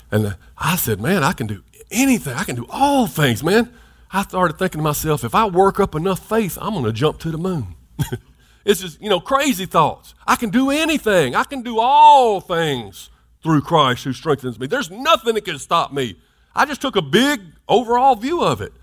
[0.10, 2.34] and I said, man, I can do anything.
[2.34, 3.72] I can do all things, man.
[4.12, 7.20] I started thinking to myself, if I work up enough faith, I'm going to jump
[7.20, 7.76] to the moon.
[8.64, 10.14] It's just, you know, crazy thoughts.
[10.28, 11.36] I can do anything.
[11.36, 13.10] I can do all things
[13.42, 14.68] through Christ who strengthens me.
[14.68, 16.16] There's nothing that can stop me.
[16.56, 18.74] I just took a big overall view of it.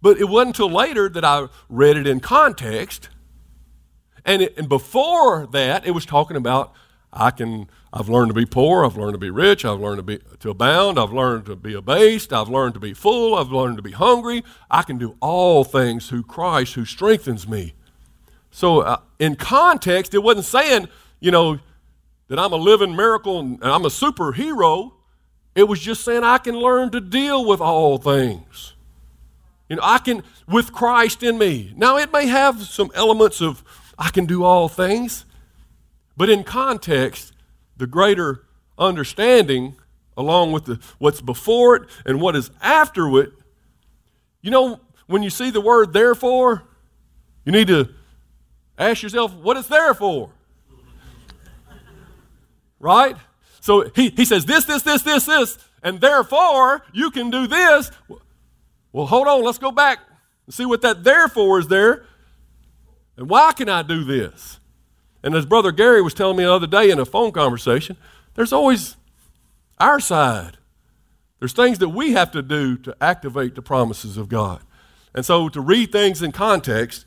[0.00, 3.08] But it wasn't until later that I read it in context.
[4.24, 6.72] And, it, and before that, it was talking about
[7.12, 10.02] I can, I've learned to be poor, I've learned to be rich, I've learned to
[10.02, 13.78] be to abound, I've learned to be abased, I've learned to be full, I've learned
[13.78, 14.44] to be hungry.
[14.70, 17.74] I can do all things through Christ who strengthens me.
[18.50, 20.88] So, uh, in context, it wasn't saying,
[21.20, 21.58] you know,
[22.28, 24.92] that I'm a living miracle and I'm a superhero.
[25.58, 28.74] It was just saying I can learn to deal with all things.
[29.68, 31.72] You know, I can, with Christ in me.
[31.76, 33.62] Now, it may have some elements of
[33.98, 35.24] I can do all things,
[36.16, 37.32] but in context,
[37.76, 38.44] the greater
[38.78, 39.74] understanding,
[40.16, 43.32] along with the, what's before it and what is after it,
[44.40, 46.62] you know, when you see the word therefore,
[47.44, 47.88] you need to
[48.78, 50.30] Ask yourself what it's there for.
[52.78, 53.16] Right?
[53.68, 57.90] So he, he says this, this, this, this, this, and therefore you can do this.
[58.92, 59.98] Well, hold on, let's go back
[60.46, 62.06] and see what that therefore is there.
[63.18, 64.58] And why can I do this?
[65.22, 67.98] And as Brother Gary was telling me the other day in a phone conversation,
[68.36, 68.96] there's always
[69.76, 70.56] our side.
[71.38, 74.62] There's things that we have to do to activate the promises of God.
[75.14, 77.04] And so to read things in context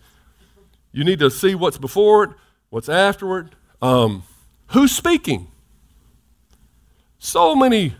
[0.91, 2.29] you need to see what's before it,
[2.69, 3.55] what's afterward.
[3.81, 4.21] Um,
[4.67, 5.50] who's speaking?
[7.23, 7.95] So many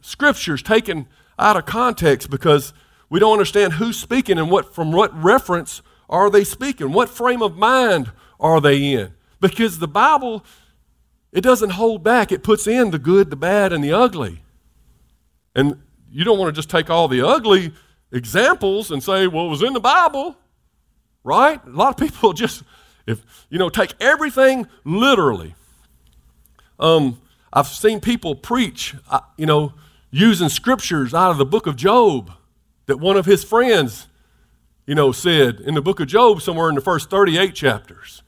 [0.00, 1.06] scriptures taken
[1.38, 2.72] out of context because
[3.10, 6.92] we don't understand who's speaking and what from what reference are they speaking?
[6.92, 9.12] What frame of mind are they in?
[9.40, 10.44] Because the Bible,
[11.32, 12.32] it doesn't hold back.
[12.32, 14.42] It puts in the good, the bad, and the ugly.
[15.54, 17.72] And you don't want to just take all the ugly
[18.10, 20.36] examples and say, well, it was in the Bible
[21.24, 21.64] right?
[21.66, 22.62] A lot of people just,
[23.06, 25.54] if you know, take everything literally.
[26.78, 27.20] Um,
[27.54, 29.74] I've seen people preach, uh, you know,
[30.10, 32.32] using scriptures out of the book of Job
[32.86, 34.08] that one of his friends,
[34.86, 38.22] you know, said in the book of Job, somewhere in the first 38 chapters.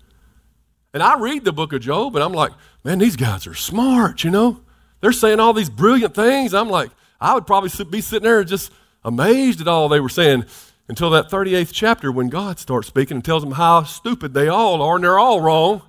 [0.94, 2.52] And I read the book of Job and I'm like,
[2.84, 4.60] man, these guys are smart, you know?
[5.00, 6.54] They're saying all these brilliant things.
[6.54, 8.72] I'm like, I would probably be sitting there just
[9.04, 10.44] amazed at all they were saying
[10.88, 14.80] until that 38th chapter when God starts speaking and tells them how stupid they all
[14.82, 15.82] are and they're all wrong.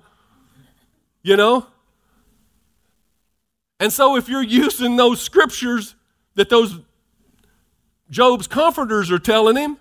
[1.22, 1.68] You know?
[3.80, 5.94] And so if you're using those scriptures
[6.34, 6.78] that those
[8.10, 9.78] Job's comforters are telling him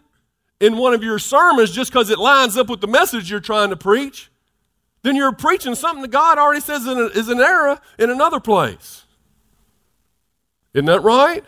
[0.59, 3.69] in one of your sermons just because it lines up with the message you're trying
[3.69, 4.29] to preach,
[5.03, 9.05] then you're preaching something that God already says is an error in another place.
[10.73, 11.43] Isn't that right?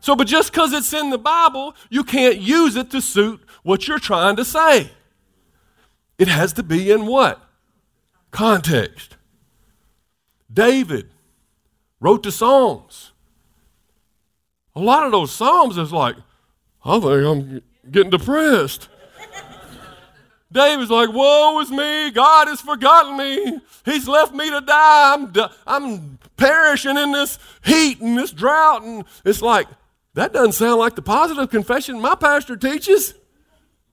[0.00, 3.88] So, but just because it's in the Bible, you can't use it to suit what
[3.88, 4.90] you're trying to say.
[6.18, 7.42] It has to be in what?
[8.30, 9.16] Context.
[10.52, 11.08] David
[12.04, 13.12] wrote the Psalms.
[14.76, 16.16] A lot of those Psalms is like,
[16.84, 18.90] I think I'm getting depressed.
[20.52, 22.10] David's like, Woe is me.
[22.10, 23.58] God has forgotten me.
[23.86, 25.14] He's left me to die.
[25.14, 25.32] I'm,
[25.66, 28.82] I'm perishing in this heat and this drought.
[28.82, 29.66] And it's like,
[30.12, 33.14] that doesn't sound like the positive confession my pastor teaches.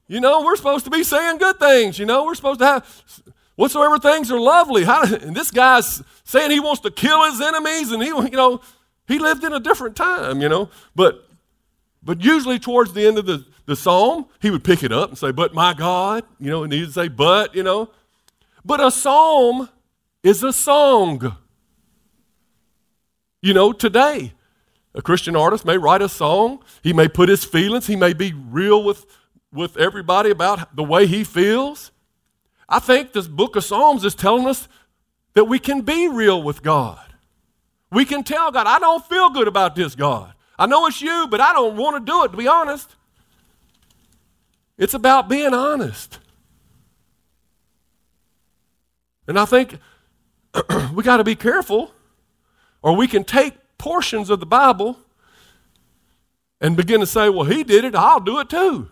[0.09, 1.97] You know, we're supposed to be saying good things.
[1.97, 3.23] You know, we're supposed to have
[3.61, 4.83] whatsoever things are lovely.
[4.83, 8.59] How, and this guy's saying he wants to kill his enemies, and he, you know,
[9.07, 10.41] he lived in a different time.
[10.41, 11.27] You know, but
[12.01, 15.17] but usually towards the end of the, the psalm, he would pick it up and
[15.17, 17.91] say, "But my God," you know, and he'd say, "But," you know,
[18.65, 19.69] but a psalm
[20.23, 21.37] is a song.
[23.43, 24.33] You know, today
[24.93, 28.33] a Christian artist may write a song, he may put his feelings, he may be
[28.33, 29.05] real with,
[29.53, 31.91] with everybody about the way he feels.
[32.71, 34.69] I think this book of Psalms is telling us
[35.33, 37.05] that we can be real with God.
[37.91, 40.33] We can tell God, I don't feel good about this, God.
[40.57, 42.95] I know it's you, but I don't want to do it, to be honest.
[44.77, 46.19] It's about being honest.
[49.27, 49.77] And I think
[50.93, 51.91] we got to be careful,
[52.81, 54.97] or we can take portions of the Bible
[56.61, 58.89] and begin to say, well, he did it, I'll do it too.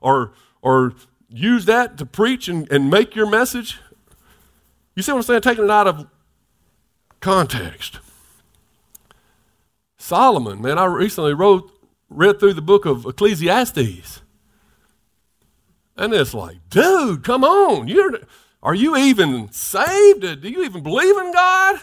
[0.00, 0.92] Or, or
[1.28, 3.78] use that to preach and, and make your message.
[4.94, 5.42] You see what I'm saying?
[5.42, 6.06] Taking it out of
[7.20, 8.00] context.
[9.96, 11.70] Solomon, man, I recently wrote,
[12.08, 14.22] read through the book of Ecclesiastes.
[15.96, 17.88] And it's like, dude, come on.
[17.88, 18.20] You're,
[18.62, 20.20] are you even saved?
[20.40, 21.80] Do you even believe in God?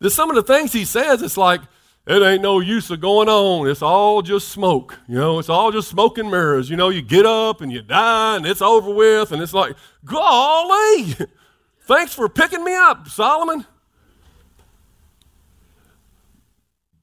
[0.00, 1.60] There's some of the things he says, it's like,
[2.06, 3.68] it ain't no use of going on.
[3.68, 4.98] It's all just smoke.
[5.06, 6.68] You know, it's all just smoke and mirrors.
[6.68, 9.30] You know, you get up and you die and it's over with.
[9.30, 11.14] And it's like, golly,
[11.82, 13.66] thanks for picking me up, Solomon.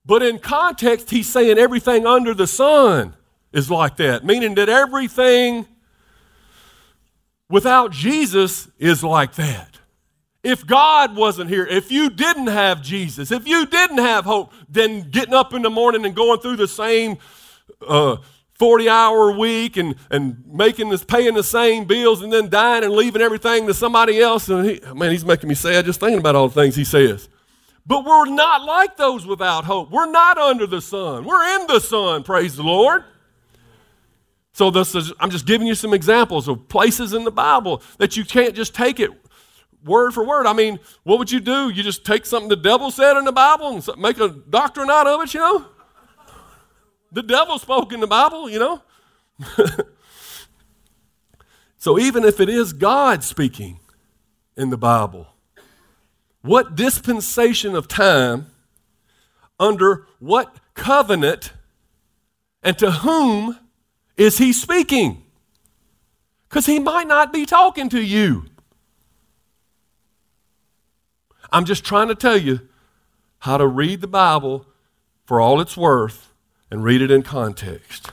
[0.06, 3.16] But in context, he's saying everything under the sun
[3.54, 5.66] is like that, meaning that everything
[7.50, 9.69] without Jesus is like that.
[10.44, 15.10] If God wasn't here, if you didn't have Jesus, if you didn't have hope, then
[15.10, 17.18] getting up in the morning and going through the same
[17.86, 18.18] uh,
[18.54, 22.94] 40 hour week and, and making this, paying the same bills and then dying and
[22.94, 24.48] leaving everything to somebody else.
[24.48, 27.28] And he, man, he's making me sad just thinking about all the things he says.
[27.86, 29.92] But we're not like those without hope.
[29.92, 31.26] We're not under the sun.
[31.26, 33.04] We're in the sun, praise the Lord.
[34.54, 38.18] So this is, I'm just giving you some examples of places in the Bible that
[38.18, 39.12] you can't just take it
[39.84, 40.46] word for word.
[40.46, 41.70] I mean, what would you do?
[41.70, 45.08] You just take something the devil said in the Bible and make a doctrine out
[45.08, 45.66] of it, you know?
[47.12, 48.82] The devil spoke in the Bible, you know?
[51.78, 53.80] so even if it is God speaking
[54.56, 55.28] in the Bible,
[56.42, 58.48] what dispensation of time,
[59.60, 61.54] under what covenant,
[62.64, 63.58] and to whom
[64.18, 65.24] is he speaking?
[66.48, 68.46] Because he might not be talking to you.
[71.52, 72.62] I'm just trying to tell you
[73.40, 74.66] how to read the Bible
[75.26, 76.32] for all it's worth
[76.70, 78.12] and read it in context.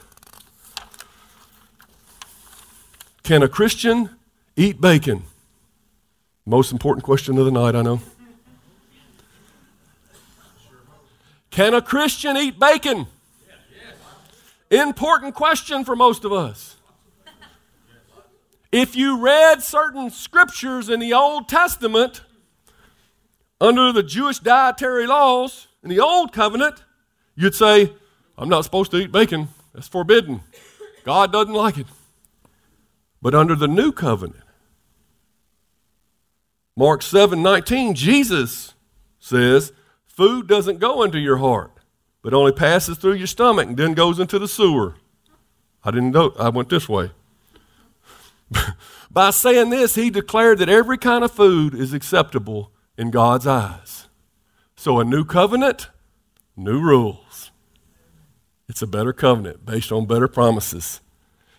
[3.22, 4.10] Can a Christian
[4.54, 5.24] eat bacon?
[6.46, 8.00] Most important question of the night, I know.
[11.50, 13.06] Can a Christian eat bacon?
[14.70, 16.76] Important question for most of us.
[18.70, 22.20] If you read certain scriptures in the Old Testament,
[23.60, 26.84] under the Jewish dietary laws in the Old Covenant,
[27.34, 27.92] you'd say,
[28.36, 29.48] I'm not supposed to eat bacon.
[29.72, 30.40] That's forbidden.
[31.04, 31.86] God doesn't like it.
[33.22, 34.42] But under the New Covenant,
[36.76, 38.74] Mark 7 19, Jesus
[39.18, 39.72] says,
[40.06, 41.72] Food doesn't go into your heart,
[42.22, 44.96] but only passes through your stomach and then goes into the sewer.
[45.82, 47.10] I didn't know, I went this way.
[49.10, 54.08] By saying this, he declared that every kind of food is acceptable in God's eyes.
[54.76, 55.88] So, a new covenant,
[56.56, 57.50] new rules.
[58.68, 61.00] It's a better covenant based on better promises.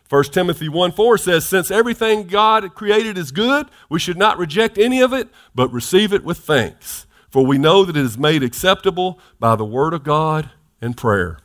[0.10, 4.78] 1 Timothy 1 4 says, Since everything God created is good, we should not reject
[4.78, 7.06] any of it, but receive it with thanks.
[7.30, 10.50] For we know that it is made acceptable by the word of God
[10.82, 11.40] and prayer.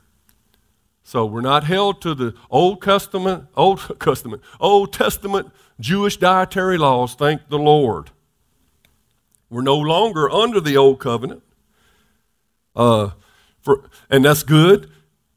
[1.02, 7.14] So we're not held to the Old Testament, Old Testament, Old Testament Jewish dietary laws,
[7.14, 8.10] thank the Lord.
[9.52, 11.42] We're no longer under the old covenant.
[12.74, 13.10] Uh,
[13.60, 14.90] for, and that's good.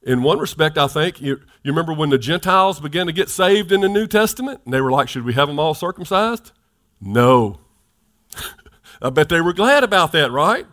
[0.03, 3.73] In one respect, I think, you, you remember when the Gentiles began to get saved
[3.73, 4.61] in the New Testament?
[4.63, 6.53] And they were like, should we have them all circumcised?
[7.01, 7.59] No.
[9.01, 10.65] I bet they were glad about that, right?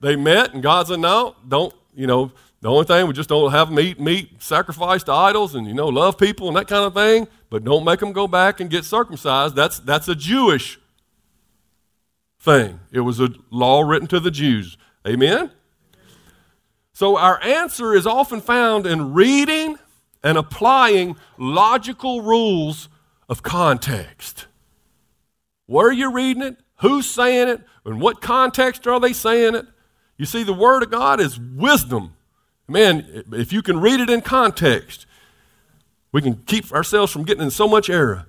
[0.00, 2.30] They met, and God said, no, don't, you know,
[2.60, 5.74] the only thing, we just don't have them eat meat sacrifice to idols and, you
[5.74, 8.70] know, love people and that kind of thing, but don't make them go back and
[8.70, 9.56] get circumcised.
[9.56, 10.78] That's, that's a Jewish
[12.44, 12.80] thing.
[12.92, 14.76] It was a law written to the Jews.
[15.06, 15.50] Amen?
[16.92, 19.78] So our answer is often found in reading
[20.22, 22.88] and applying logical rules
[23.28, 24.46] of context.
[25.66, 26.58] Where are you reading it?
[26.80, 27.62] Who's saying it?
[27.86, 29.66] In what context are they saying it?
[30.18, 32.14] You see, the Word of God is wisdom.
[32.68, 35.06] Man, if you can read it in context,
[36.12, 38.26] we can keep ourselves from getting in so much error.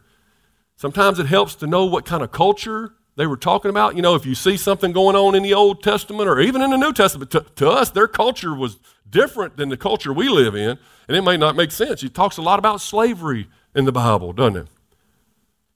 [0.77, 3.95] Sometimes it helps to know what kind of culture they were talking about.
[3.95, 6.71] You know, if you see something going on in the Old Testament or even in
[6.71, 10.55] the New Testament, to, to us, their culture was different than the culture we live
[10.55, 12.01] in, and it may not make sense.
[12.01, 14.67] He talks a lot about slavery in the Bible, doesn't it?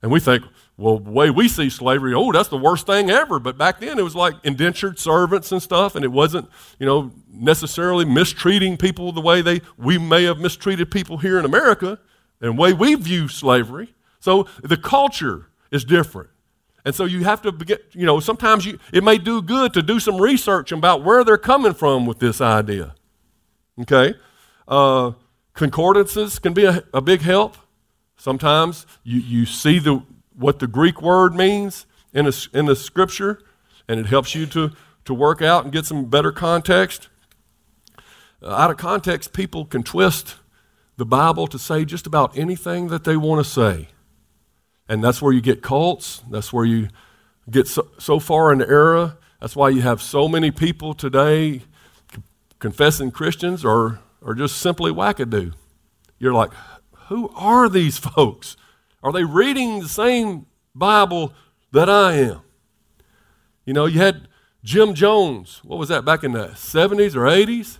[0.01, 0.43] And we think,
[0.77, 3.37] well, the way we see slavery, oh, that's the worst thing ever.
[3.37, 7.11] But back then it was like indentured servants and stuff, and it wasn't, you know,
[7.29, 11.99] necessarily mistreating people the way they we may have mistreated people here in America,
[12.39, 13.93] and the way we view slavery.
[14.21, 16.29] So the culture is different.
[16.85, 19.81] And so you have to get, you know, sometimes you, it may do good to
[19.81, 22.95] do some research about where they're coming from with this idea.
[23.81, 24.13] Okay?
[24.67, 25.11] Uh,
[25.53, 27.57] concordances can be a, a big help.
[28.17, 30.03] Sometimes you, you see the,
[30.35, 33.41] what the Greek word means in, a, in the scripture,
[33.87, 34.71] and it helps you to,
[35.05, 37.09] to work out and get some better context.
[38.41, 40.35] Uh, out of context, people can twist
[40.97, 43.89] the Bible to say just about anything that they want to say.
[44.89, 46.23] And that's where you get cults.
[46.29, 46.89] That's where you
[47.49, 49.17] get so, so far in the era.
[49.39, 51.61] That's why you have so many people today
[52.57, 55.53] confessing Christians or, or just simply wackadoo.
[56.17, 56.51] You're like,
[57.07, 58.57] who are these folks?
[59.03, 61.33] Are they reading the same Bible
[61.71, 62.41] that I am?
[63.65, 64.27] You know, you had
[64.63, 67.77] Jim Jones, what was that, back in the 70s or 80s?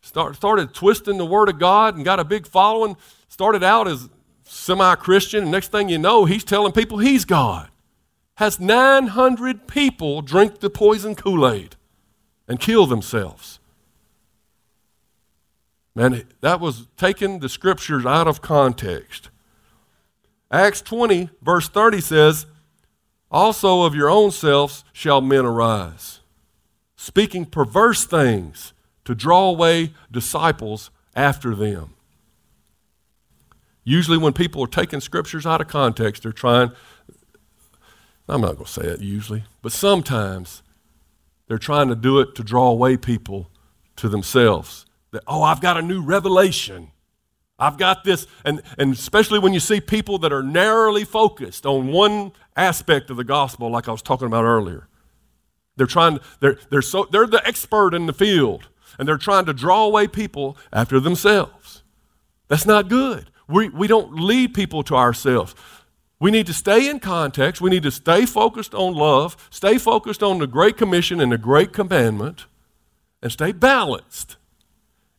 [0.00, 2.96] Start, started twisting the Word of God and got a big following.
[3.28, 4.08] Started out as
[4.52, 7.68] semi Christian, next thing you know, he's telling people he's God.
[8.36, 11.76] Has 900 people drink the poison Kool Aid
[12.46, 13.58] and kill themselves.
[15.94, 19.28] Man, that was taking the scriptures out of context.
[20.50, 22.46] Acts 20, verse 30 says,
[23.30, 26.20] Also of your own selves shall men arise,
[26.96, 28.72] speaking perverse things
[29.04, 31.94] to draw away disciples after them.
[33.84, 36.70] Usually, when people are taking scriptures out of context, they're trying,
[38.28, 40.62] I'm not going to say it usually, but sometimes
[41.48, 43.50] they're trying to do it to draw away people
[43.96, 44.86] to themselves.
[45.10, 46.92] That, oh, I've got a new revelation.
[47.58, 51.88] I've got this, and, and especially when you see people that are narrowly focused on
[51.88, 54.88] one aspect of the gospel, like I was talking about earlier.
[55.76, 58.68] They're trying, they're, they're, so, they're the expert in the field,
[58.98, 61.82] and they're trying to draw away people after themselves.
[62.48, 63.30] That's not good.
[63.52, 65.54] We, we don't lead people to ourselves.
[66.18, 67.60] We need to stay in context.
[67.60, 71.38] We need to stay focused on love, stay focused on the Great Commission and the
[71.38, 72.46] Great Commandment,
[73.20, 74.36] and stay balanced.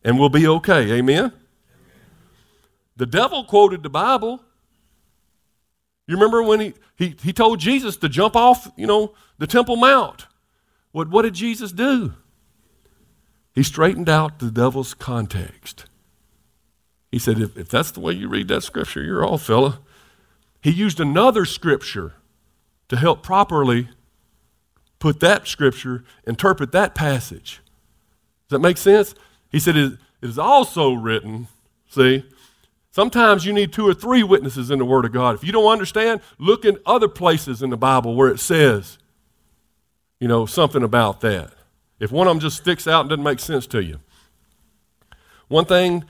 [0.02, 0.92] And we'll be okay.
[0.92, 1.32] Amen?
[2.96, 4.42] The devil quoted the Bible.
[6.06, 9.76] You remember when he, he, he told Jesus to jump off, you know, the Temple
[9.76, 10.26] Mount?
[10.92, 12.14] What, what did Jesus do?
[13.54, 15.86] He straightened out the devil's context.
[17.14, 19.78] He said, if, if that's the way you read that scripture, you're all fella.
[20.60, 22.14] He used another scripture
[22.88, 23.88] to help properly
[24.98, 27.60] put that scripture, interpret that passage.
[28.48, 29.14] Does that make sense?
[29.48, 29.92] He said, it
[30.22, 31.46] is also written,
[31.88, 32.24] see,
[32.90, 35.36] Sometimes you need two or three witnesses in the Word of God.
[35.36, 38.98] If you don't understand, look in other places in the Bible where it says,
[40.18, 41.52] you know, something about that.
[42.00, 44.00] If one of them just sticks out and doesn't make sense to you.
[45.46, 46.04] One thing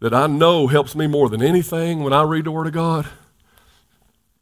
[0.00, 3.06] that, I know helps me more than anything when I read the Word of God,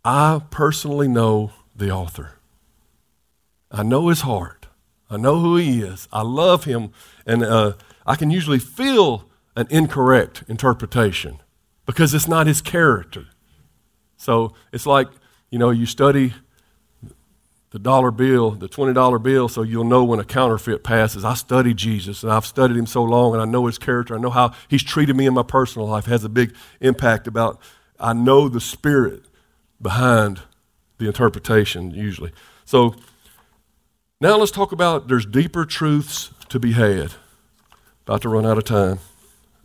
[0.04, 2.32] I personally know the author.
[3.70, 4.66] I know his heart.
[5.08, 6.08] I know who he is.
[6.12, 6.92] I love him.
[7.26, 7.74] And uh,
[8.06, 11.38] I can usually feel an incorrect interpretation
[11.86, 13.26] because it's not his character.
[14.16, 15.08] So it's like,
[15.50, 16.34] you know, you study
[17.72, 21.24] the dollar bill, the $20 bill, so you'll know when a counterfeit passes.
[21.24, 24.14] I study Jesus and I've studied him so long and I know his character.
[24.14, 26.06] I know how he's treated me in my personal life.
[26.06, 27.60] It has a big impact about,
[27.98, 29.24] I know the spirit
[29.80, 30.42] behind
[30.98, 32.32] the interpretation usually.
[32.66, 32.94] So
[34.20, 37.14] now let's talk about there's deeper truths to be had.
[38.06, 38.98] About to run out of time.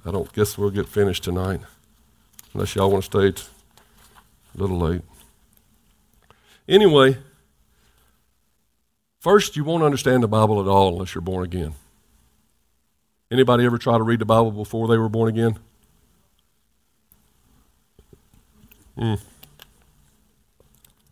[0.05, 1.59] I don't guess we'll get finished tonight,
[2.53, 3.43] unless y'all want to stay
[4.55, 5.01] a little late.
[6.69, 7.17] Anyway,
[9.27, 11.73] first you won't understand the Bible at all unless you're born again.
[13.29, 15.59] Anybody ever try to read the Bible before they were born again?
[18.97, 19.19] Mm.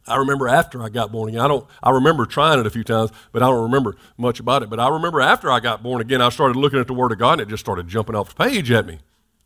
[0.07, 1.41] I remember after I got born again.
[1.41, 1.67] I don't.
[1.83, 4.69] I remember trying it a few times, but I don't remember much about it.
[4.69, 7.17] But I remember after I got born again, I started looking at the Word of
[7.17, 8.99] God, and it just started jumping off the page at me.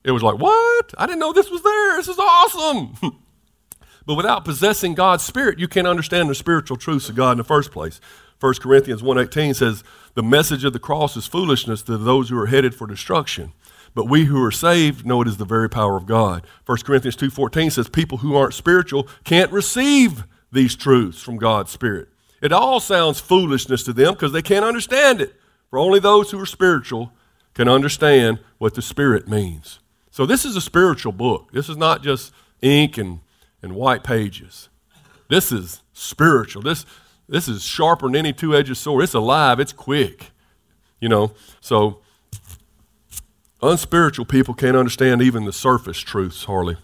[0.04, 0.94] It was like, "What?
[0.96, 1.98] I didn't know this was there.
[1.98, 2.94] This is awesome."
[4.06, 7.44] but without possessing God's Spirit, you can't understand the spiritual truths of God in the
[7.44, 8.00] first place.
[8.40, 9.84] 1 Corinthians 1.18 says,
[10.14, 13.54] The message of the cross is foolishness to those who are headed for destruction.
[13.94, 16.46] But we who are saved know it is the very power of God.
[16.66, 22.08] 1 Corinthians 2.14 says, People who aren't spiritual can't receive these truths from God's Spirit.
[22.42, 25.36] It all sounds foolishness to them because they can't understand it.
[25.70, 27.12] For only those who are spiritual
[27.54, 29.80] can understand what the Spirit means.
[30.12, 31.52] So this is a spiritual book.
[31.52, 32.32] This is not just
[32.62, 33.20] ink and,
[33.62, 34.70] and white pages.
[35.30, 36.62] This is spiritual.
[36.62, 36.86] This,
[37.30, 39.04] this is sharper than any two-edged sword.
[39.04, 39.60] It's alive.
[39.60, 40.32] It's quick.
[41.00, 42.02] You know, so
[43.62, 46.78] unspiritual people can't understand even the surface truths Harley.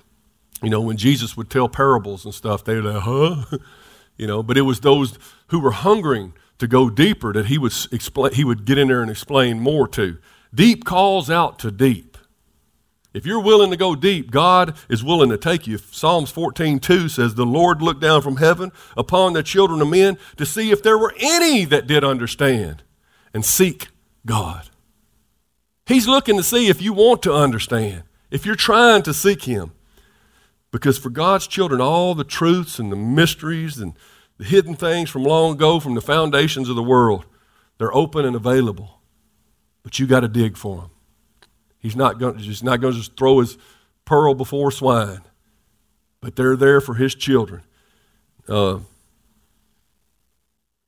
[0.62, 3.58] You know, when Jesus would tell parables and stuff, they'd like, huh?
[4.18, 5.18] you know, but it was those
[5.48, 9.02] who were hungering to go deeper that he would explain he would get in there
[9.02, 10.18] and explain more to.
[10.54, 12.15] Deep calls out to deep.
[13.16, 15.78] If you're willing to go deep, God is willing to take you.
[15.78, 20.46] Psalms 14:2 says, "The Lord looked down from heaven upon the children of men to
[20.46, 22.84] see if there were any that did understand
[23.34, 23.88] and seek
[24.26, 24.70] God."
[25.86, 29.72] He's looking to see if you want to understand, if you're trying to seek him.
[30.70, 33.94] Because for God's children, all the truths and the mysteries and
[34.38, 37.24] the hidden things from long ago, from the foundations of the world,
[37.78, 39.00] they're open and available.
[39.84, 40.90] But you got to dig for them.
[41.86, 43.60] He's not going he's not going to just throw his
[44.06, 45.22] pearl before swine,
[46.20, 47.62] but they're there for his children.
[48.50, 48.80] Uh,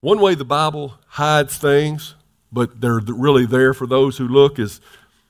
[0.02, 2.16] one way the Bible hides things,
[2.52, 4.82] but they're really there for those who look, is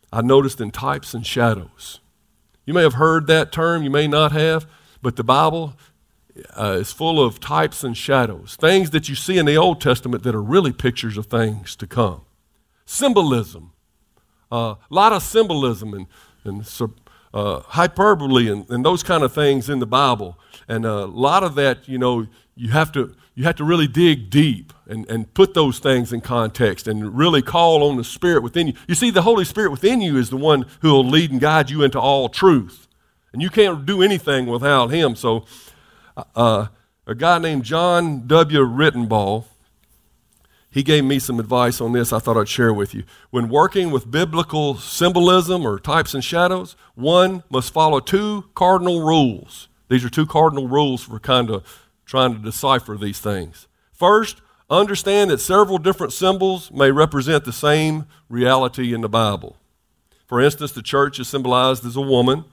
[0.09, 1.99] I noticed in types and shadows.
[2.65, 4.65] You may have heard that term, you may not have,
[5.01, 5.75] but the Bible
[6.57, 10.23] uh, is full of types and shadows, things that you see in the Old Testament
[10.23, 12.21] that are really pictures of things to come.
[12.85, 13.73] Symbolism,
[14.51, 16.07] a uh, lot of symbolism and,
[16.43, 16.65] and
[17.33, 20.39] uh, hyperbole and, and, those kind of things in the Bible.
[20.67, 24.29] And a lot of that, you know, you have to, you have to really dig
[24.29, 28.67] deep and, and put those things in context and really call on the Spirit within
[28.67, 28.73] you.
[28.87, 31.69] You see, the Holy Spirit within you is the one who will lead and guide
[31.69, 32.87] you into all truth.
[33.33, 35.15] And you can't do anything without Him.
[35.15, 35.45] So,
[36.35, 36.67] uh,
[37.05, 38.59] a guy named John W.
[38.59, 39.45] Rittenball,
[40.69, 43.03] he gave me some advice on this I thought I'd share with you.
[43.29, 49.69] When working with biblical symbolism or types and shadows, one must follow two cardinal rules.
[49.89, 53.67] These are two cardinal rules for kind of trying to decipher these things.
[53.93, 59.57] First, understand that several different symbols may represent the same reality in the Bible.
[60.25, 62.43] For instance, the church is symbolized as a woman,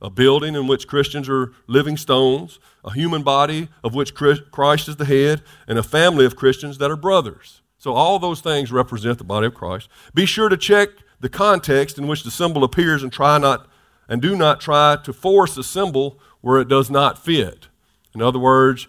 [0.00, 4.96] a building in which Christians are living stones, a human body of which Christ is
[4.96, 7.62] the head, and a family of Christians that are brothers.
[7.78, 9.88] So, all those things represent the body of Christ.
[10.12, 10.90] Be sure to check
[11.20, 13.68] the context in which the symbol appears and try not
[14.08, 17.68] and do not try to force a symbol where it does not fit.
[18.14, 18.88] In other words,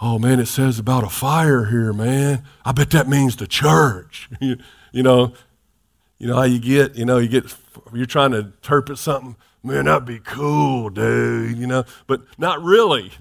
[0.00, 2.44] oh man, it says about a fire here, man.
[2.64, 4.28] I bet that means the church.
[4.40, 4.56] you,
[4.92, 5.34] you know,
[6.18, 7.54] you know how you get, you know, you get,
[7.94, 9.36] you're trying to interpret something,
[9.68, 13.12] man, that'd be cool, dude, you know, but not really.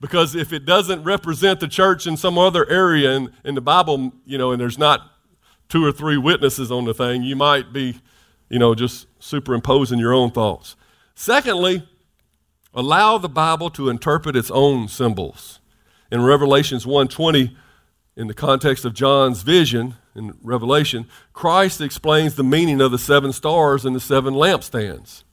[0.00, 4.12] Because if it doesn't represent the church in some other area in, in the Bible,
[4.24, 5.10] you know, and there's not
[5.68, 8.00] two or three witnesses on the thing, you might be,
[8.48, 10.76] you know, just superimposing your own thoughts.
[11.14, 11.88] Secondly,
[12.74, 15.60] allow the Bible to interpret its own symbols.
[16.10, 17.56] In Revelations 1:20,
[18.16, 23.32] in the context of John's vision in Revelation, Christ explains the meaning of the seven
[23.32, 25.23] stars and the seven lampstands.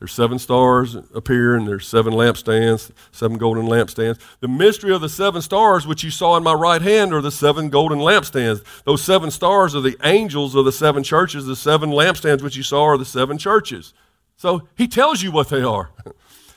[0.00, 4.18] There's seven stars appear, and there's seven lampstands, seven golden lampstands.
[4.40, 7.30] The mystery of the seven stars, which you saw in my right hand, are the
[7.30, 8.64] seven golden lampstands.
[8.84, 11.44] Those seven stars are the angels of the seven churches.
[11.44, 13.92] The seven lampstands, which you saw, are the seven churches.
[14.38, 15.90] So he tells you what they are.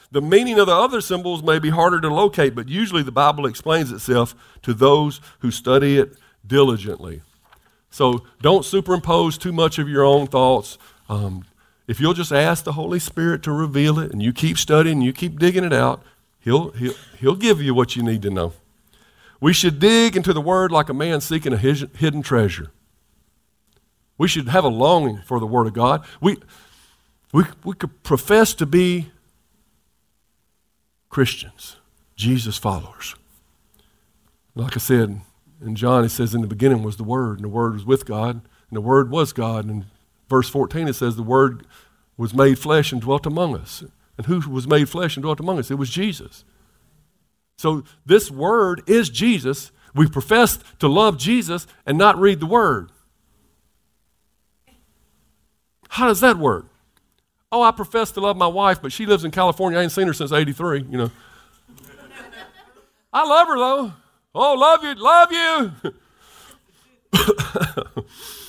[0.09, 3.45] The meaning of the other symbols may be harder to locate, but usually the Bible
[3.45, 6.15] explains itself to those who study it
[6.47, 7.23] diligently.
[7.89, 10.77] So don't superimpose too much of your own thoughts.
[11.09, 11.43] Um,
[11.87, 15.13] if you'll just ask the Holy Spirit to reveal it and you keep studying, you
[15.13, 16.01] keep digging it out,
[16.39, 18.53] he'll, he'll, he'll give you what you need to know.
[19.41, 22.71] We should dig into the Word like a man seeking a hidden treasure.
[24.17, 26.05] We should have a longing for the Word of God.
[26.21, 26.37] We,
[27.33, 29.11] we, we could profess to be
[31.09, 31.75] Christians,
[32.15, 33.15] Jesus followers.
[34.55, 35.19] Like I said,
[35.61, 38.05] in John, it says, In the beginning was the Word, and the Word was with
[38.05, 38.35] God,
[38.69, 39.65] and the Word was God.
[39.65, 39.85] And
[40.33, 41.67] verse 14, it says, The Word
[42.17, 43.83] was made flesh and dwelt among us.
[44.17, 45.69] And who was made flesh and dwelt among us?
[45.69, 46.43] It was Jesus.
[47.55, 49.71] So this Word is Jesus.
[49.93, 52.89] We profess to love Jesus and not read the Word.
[55.89, 56.65] How does that work?
[57.51, 59.77] Oh, I profess to love my wife, but she lives in California.
[59.77, 61.11] I ain't seen her since 83, you know.
[63.13, 63.93] I love her though.
[64.33, 65.93] Oh, love you, love you.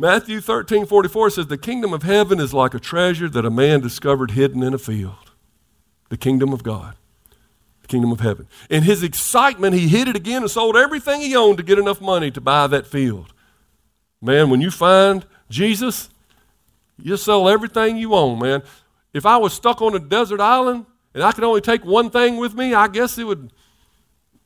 [0.00, 3.80] Matthew 13, 44 says, The kingdom of heaven is like a treasure that a man
[3.80, 5.32] discovered hidden in a field.
[6.08, 6.96] The kingdom of God,
[7.82, 8.48] the kingdom of heaven.
[8.70, 12.00] In his excitement, he hid it again and sold everything he owned to get enough
[12.00, 13.34] money to buy that field.
[14.22, 16.08] Man, when you find Jesus,
[16.96, 18.62] you sell everything you own, man.
[19.12, 22.38] If I was stuck on a desert island and I could only take one thing
[22.38, 23.52] with me, I guess it would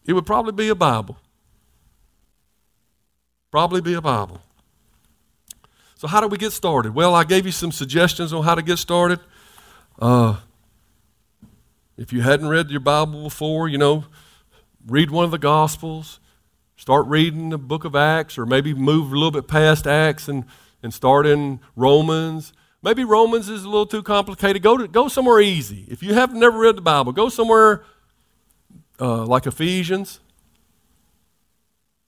[0.05, 1.17] it would probably be a Bible.
[3.53, 4.41] Probably be a Bible.
[6.05, 6.95] So how do we get started?
[6.95, 9.21] Well, I gave you some suggestions on how to get started.
[9.99, 10.37] Uh,
[11.97, 14.05] if you hadn't read your Bible before, you know,
[14.87, 16.21] read one of the Gospels,
[16.77, 20.45] start reading the book of Acts, or maybe move a little bit past Acts and
[20.83, 22.53] and start in Romans.
[22.83, 24.63] Maybe Romans is a little too complicated.
[24.63, 25.87] Go, to, go somewhere easy.
[25.89, 27.83] If you have never read the Bible, go somewhere
[29.01, 30.21] uh, like Ephesians.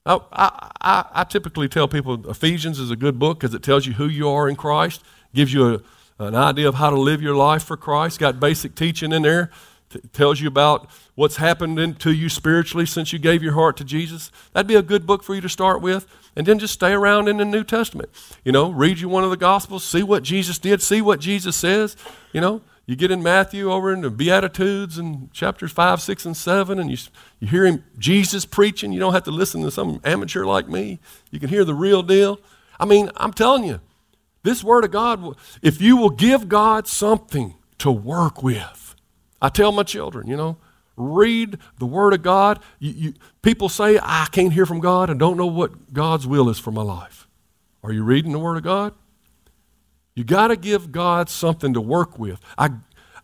[0.06, 3.86] Oh, I, I, I, typically tell people Ephesians is a good book because it tells
[3.86, 5.02] you who you are in Christ,
[5.34, 8.76] gives you a, an idea of how to live your life for Christ, got basic
[8.76, 9.50] teaching in there.
[9.90, 13.76] T- tells you about what's happened in, to you spiritually since you gave your heart
[13.78, 14.30] to Jesus.
[14.52, 16.06] That'd be a good book for you to start with.
[16.36, 18.10] And then just stay around in the New Testament.
[18.44, 21.56] You know, read you one of the Gospels, see what Jesus did, see what Jesus
[21.56, 21.96] says.
[22.32, 26.36] You know, you get in Matthew over in the Beatitudes and chapters 5, 6, and
[26.36, 26.96] 7, and you,
[27.40, 28.92] you hear him, Jesus preaching.
[28.92, 31.00] You don't have to listen to some amateur like me.
[31.32, 32.38] You can hear the real deal.
[32.78, 33.80] I mean, I'm telling you,
[34.44, 38.94] this Word of God, if you will give God something to work with,
[39.42, 40.56] I tell my children, you know,
[40.96, 42.60] read the Word of God.
[42.78, 46.48] You, you, people say, I can't hear from God and don't know what God's will
[46.48, 47.26] is for my life.
[47.82, 48.94] Are you reading the Word of God?
[50.16, 52.40] You got to give God something to work with.
[52.58, 52.70] I,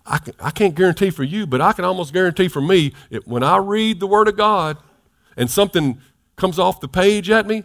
[0.07, 3.43] I, I can't guarantee for you, but I can almost guarantee for me it, when
[3.43, 4.76] I read the Word of God
[5.36, 6.01] and something
[6.36, 7.64] comes off the page at me,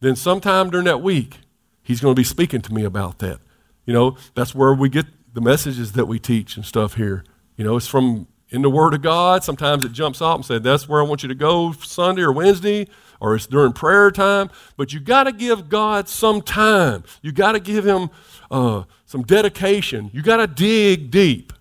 [0.00, 1.38] then sometime during that week,
[1.82, 3.40] He's going to be speaking to me about that.
[3.84, 7.24] You know, that's where we get the messages that we teach and stuff here.
[7.56, 9.42] You know, it's from in the Word of God.
[9.42, 12.32] Sometimes it jumps off and says, that's where I want you to go Sunday or
[12.32, 12.86] Wednesday,
[13.20, 14.50] or it's during prayer time.
[14.76, 17.04] But you got to give God some time.
[17.20, 18.10] You got to give Him
[18.54, 20.10] uh, some dedication.
[20.12, 21.52] You got to dig deep.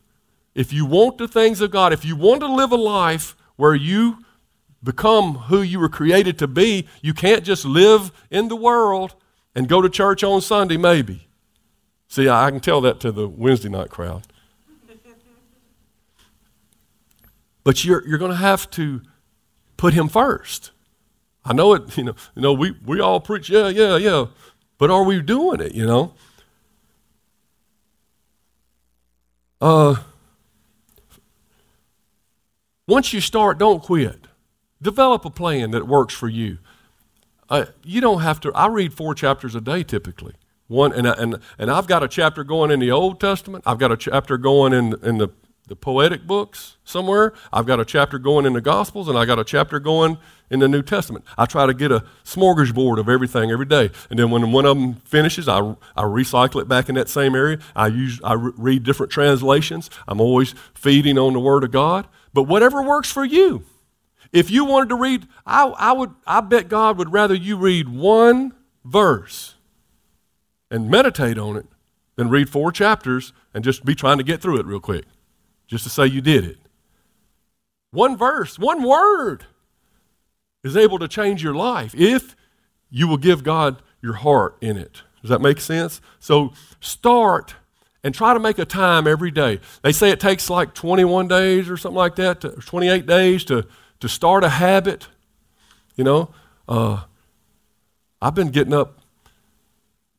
[0.53, 3.73] If you want the things of God, if you want to live a life where
[3.73, 4.23] you
[4.83, 9.15] become who you were created to be, you can't just live in the world
[9.55, 11.27] and go to church on Sunday, maybe.
[12.07, 14.27] See, I can tell that to the Wednesday night crowd.
[17.63, 19.01] But you're, you're going to have to
[19.77, 20.71] put him first.
[21.45, 24.25] I know it, you know, you know we, we all preach, yeah, yeah, yeah.
[24.77, 26.13] But are we doing it, you know?
[29.63, 29.95] Uh,
[32.85, 34.27] once you start, don't quit.
[34.81, 36.57] Develop a plan that works for you.
[37.49, 38.51] Uh, you don't have to.
[38.53, 40.33] I read four chapters a day typically.
[40.67, 43.63] One, and, and, and I've got a chapter going in the Old Testament.
[43.65, 45.29] I've got a chapter going in, in the
[45.67, 47.33] the poetic books somewhere.
[47.51, 50.17] I've got a chapter going in the Gospels, and I got a chapter going
[50.49, 51.25] in the New Testament.
[51.37, 54.77] I try to get a smorgasbord of everything every day, and then when one of
[54.77, 55.59] them finishes, I,
[55.95, 57.59] I recycle it back in that same area.
[57.75, 59.89] I use I re- read different translations.
[60.07, 62.07] I'm always feeding on the Word of God.
[62.33, 63.63] But whatever works for you.
[64.31, 67.87] If you wanted to read, I, I would I bet God would rather you read
[67.87, 68.53] one
[68.83, 69.53] verse
[70.71, 71.67] and meditate on it
[72.15, 75.05] than read four chapters and just be trying to get through it real quick
[75.67, 76.57] just to say you did it.
[77.91, 79.45] One verse, one word
[80.63, 82.35] is able to change your life if
[82.89, 85.03] you will give God your heart in it.
[85.21, 86.01] Does that make sense?
[86.19, 87.55] So start
[88.03, 89.59] and try to make a time every day.
[89.81, 93.65] They say it takes like 21 days or something like that, to, 28 days to,
[94.01, 95.07] to start a habit.
[95.95, 96.33] You know,
[96.67, 97.03] uh,
[98.21, 98.99] I've been getting up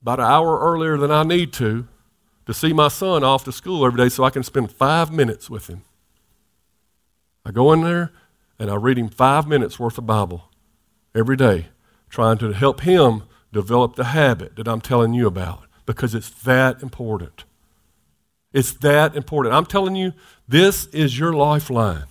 [0.01, 1.87] about an hour earlier than I need to
[2.47, 5.49] to see my son off to school every day so I can spend five minutes
[5.49, 5.83] with him.
[7.45, 8.13] I go in there
[8.59, 10.51] and I read him five minutes worth of Bible
[11.15, 11.69] every day,
[12.09, 16.83] trying to help him develop the habit that I'm telling you about because it's that
[16.83, 17.45] important.
[18.53, 19.55] It's that important.
[19.55, 20.13] I'm telling you,
[20.47, 22.05] this is your lifeline.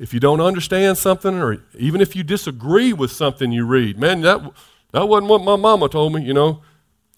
[0.00, 4.22] If you don't understand something, or even if you disagree with something you read, man,
[4.22, 4.40] that,
[4.92, 6.62] that wasn't what my mama told me, you know.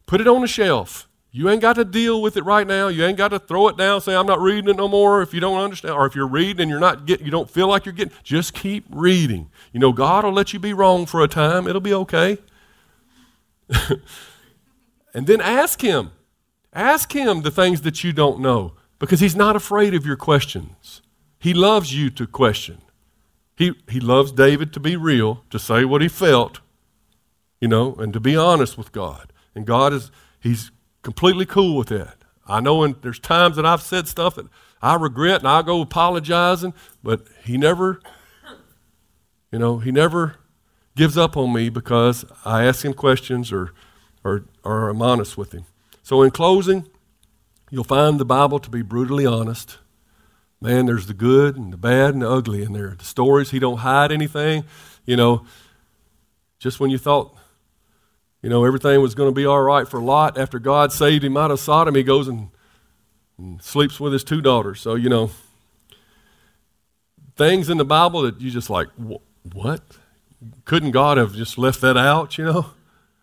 [0.07, 1.09] Put it on the shelf.
[1.35, 2.89] You ain't got to deal with it right now.
[2.89, 5.33] You ain't got to throw it down, say, I'm not reading it no more if
[5.33, 5.95] you don't understand.
[5.95, 8.53] Or if you're reading and you're not getting, you don't feel like you're getting, just
[8.53, 9.49] keep reading.
[9.73, 11.67] You know, God will let you be wrong for a time.
[11.67, 12.37] It'll be okay.
[15.15, 16.11] and then ask Him.
[16.75, 21.01] Ask Him the things that you don't know because He's not afraid of your questions.
[21.39, 22.83] He loves you to question.
[23.57, 26.61] He, he loves David to be real, to say what he felt,
[27.63, 29.33] you know, and to be honest with God.
[29.55, 30.11] And God is,
[30.41, 32.17] He's completely cool with that.
[32.45, 34.47] I know and there's times that I've said stuff that
[34.83, 38.01] I regret and I go apologizing, but He never,
[39.53, 40.35] you know, He never
[40.97, 43.73] gives up on me because I ask Him questions or,
[44.25, 45.65] or, or I'm honest with Him.
[46.03, 46.89] So, in closing,
[47.71, 49.79] you'll find the Bible to be brutally honest.
[50.61, 52.97] Man, there's the good and the bad and the ugly in there.
[52.99, 54.65] The stories, He don't hide anything.
[55.07, 55.47] You know,
[56.59, 57.37] just when you thought
[58.43, 60.37] you know, everything was going to be all right for Lot.
[60.37, 62.49] After God saved him out of Sodom, he goes and,
[63.39, 64.81] and sleeps with his two daughters.
[64.81, 65.31] So, you know,
[67.37, 68.89] things in the Bible that you just like,
[69.53, 69.83] what?
[70.65, 72.67] Couldn't God have just left that out, you know?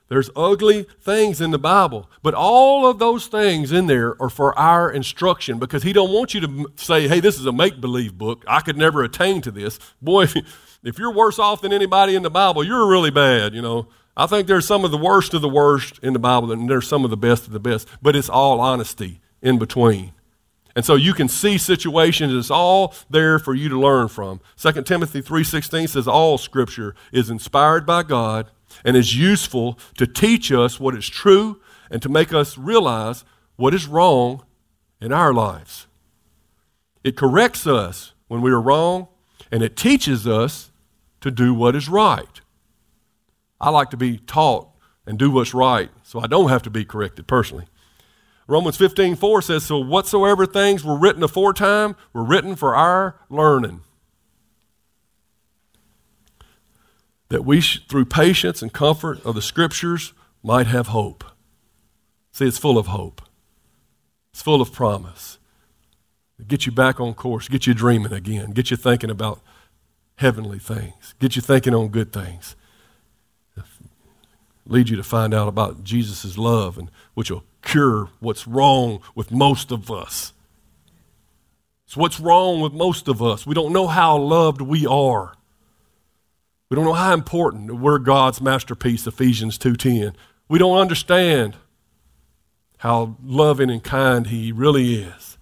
[0.08, 4.58] There's ugly things in the Bible, but all of those things in there are for
[4.58, 8.44] our instruction because he don't want you to say, "Hey, this is a make-believe book.
[8.48, 10.24] I could never attain to this." Boy,
[10.84, 13.88] if you're worse off than anybody in the Bible, you're really bad, you know.
[14.20, 16.90] I think there's some of the worst of the worst in the Bible, and there's
[16.90, 20.12] some of the best of the best, but it's all honesty in between.
[20.76, 24.42] And so you can see situations, it's all there for you to learn from.
[24.58, 28.52] 2 Timothy 3.16 says all scripture is inspired by God
[28.84, 33.24] and is useful to teach us what is true and to make us realize
[33.56, 34.44] what is wrong
[35.00, 35.88] in our lives.
[37.06, 39.08] It corrects us when we are wrong,
[39.50, 40.72] and it teaches us
[41.22, 42.39] to do what is right.
[43.62, 44.70] I like to be taught
[45.06, 47.66] and do what's right so I don't have to be corrected personally.
[48.48, 53.82] Romans 15, 4 says, So whatsoever things were written aforetime were written for our learning.
[57.30, 61.24] That we, sh- through patience and comfort of the Scriptures, might have hope.
[62.32, 63.22] See, it's full of hope,
[64.32, 65.38] it's full of promise.
[66.48, 69.42] Get you back on course, get you dreaming again, get you thinking about
[70.16, 72.56] heavenly things, get you thinking on good things
[74.70, 79.32] lead you to find out about Jesus' love, and which will cure what's wrong with
[79.32, 80.32] most of us.
[81.86, 83.48] It's what's wrong with most of us.
[83.48, 85.34] We don't know how loved we are.
[86.70, 90.16] We don't know how important we're God's masterpiece, Ephesians 2:10.
[90.48, 91.56] We don't understand
[92.78, 95.39] how loving and kind he really is.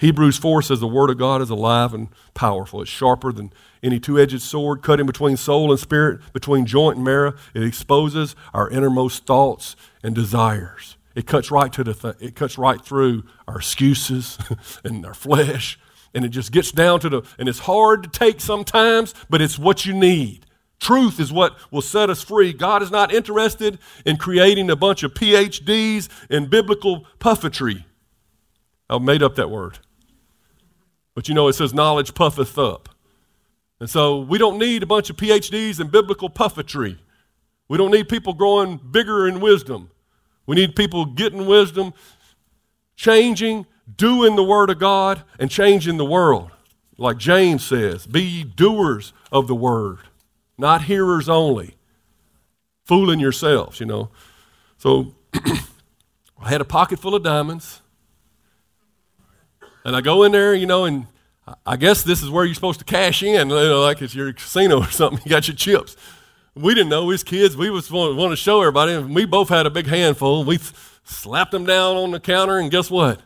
[0.00, 2.80] Hebrews 4 says the word of God is alive and powerful.
[2.80, 7.04] It's sharper than any two edged sword cutting between soul and spirit, between joint and
[7.04, 7.34] marrow.
[7.52, 10.96] It exposes our innermost thoughts and desires.
[11.14, 14.38] It cuts right to the th- it cuts right through our excuses
[14.84, 15.78] and our flesh,
[16.14, 19.58] and it just gets down to the and it's hard to take sometimes, but it's
[19.58, 20.46] what you need.
[20.78, 22.54] Truth is what will set us free.
[22.54, 27.84] God is not interested in creating a bunch of PhDs in biblical puffetry.
[28.88, 29.78] I made up that word.
[31.20, 32.88] But you know, it says knowledge puffeth up.
[33.78, 36.96] And so we don't need a bunch of PhDs in biblical puffetry.
[37.68, 39.90] We don't need people growing bigger in wisdom.
[40.46, 41.92] We need people getting wisdom,
[42.96, 46.52] changing, doing the Word of God, and changing the world.
[46.96, 49.98] Like James says, be ye doers of the Word,
[50.56, 51.74] not hearers only,
[52.86, 54.08] fooling yourselves, you know.
[54.78, 57.82] So I had a pocket full of diamonds.
[59.84, 61.06] And I go in there, you know, and
[61.66, 64.32] I guess this is where you're supposed to cash in, you know, like it's your
[64.32, 65.20] casino or something.
[65.24, 65.96] You got your chips.
[66.54, 67.04] We didn't know.
[67.04, 67.56] Was kids.
[67.56, 68.92] We was want, want to show everybody.
[68.92, 70.44] And we both had a big handful.
[70.44, 70.58] We
[71.04, 73.20] slapped them down on the counter, and guess what?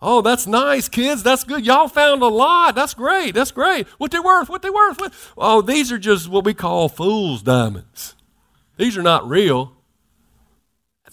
[0.00, 1.22] Oh, that's nice, kids.
[1.22, 1.64] That's good.
[1.64, 2.74] Y'all found a lot.
[2.74, 3.34] That's great.
[3.34, 3.86] That's great.
[3.98, 4.48] What they worth?
[4.48, 5.00] What they worth?
[5.00, 5.12] What?
[5.36, 8.14] Oh, these are just what we call fool's diamonds.
[8.76, 9.72] These are not real.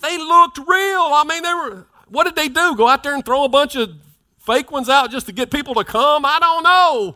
[0.02, 0.68] They looked real.
[0.68, 1.88] I mean, they were.
[2.10, 2.76] What did they do?
[2.76, 3.94] Go out there and throw a bunch of
[4.42, 6.26] fake ones out just to get people to come?
[6.26, 7.16] I don't know.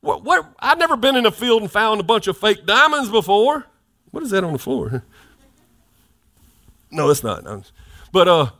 [0.00, 3.08] What, what, I've never been in a field and found a bunch of fake diamonds
[3.08, 3.66] before.
[4.10, 5.04] What is that on the floor?
[6.90, 7.44] No, it's not.
[8.12, 8.50] But uh,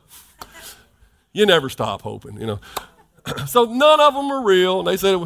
[1.33, 2.59] you never stop hoping, you know.
[3.45, 4.79] so none of them are real.
[4.79, 5.21] And they said,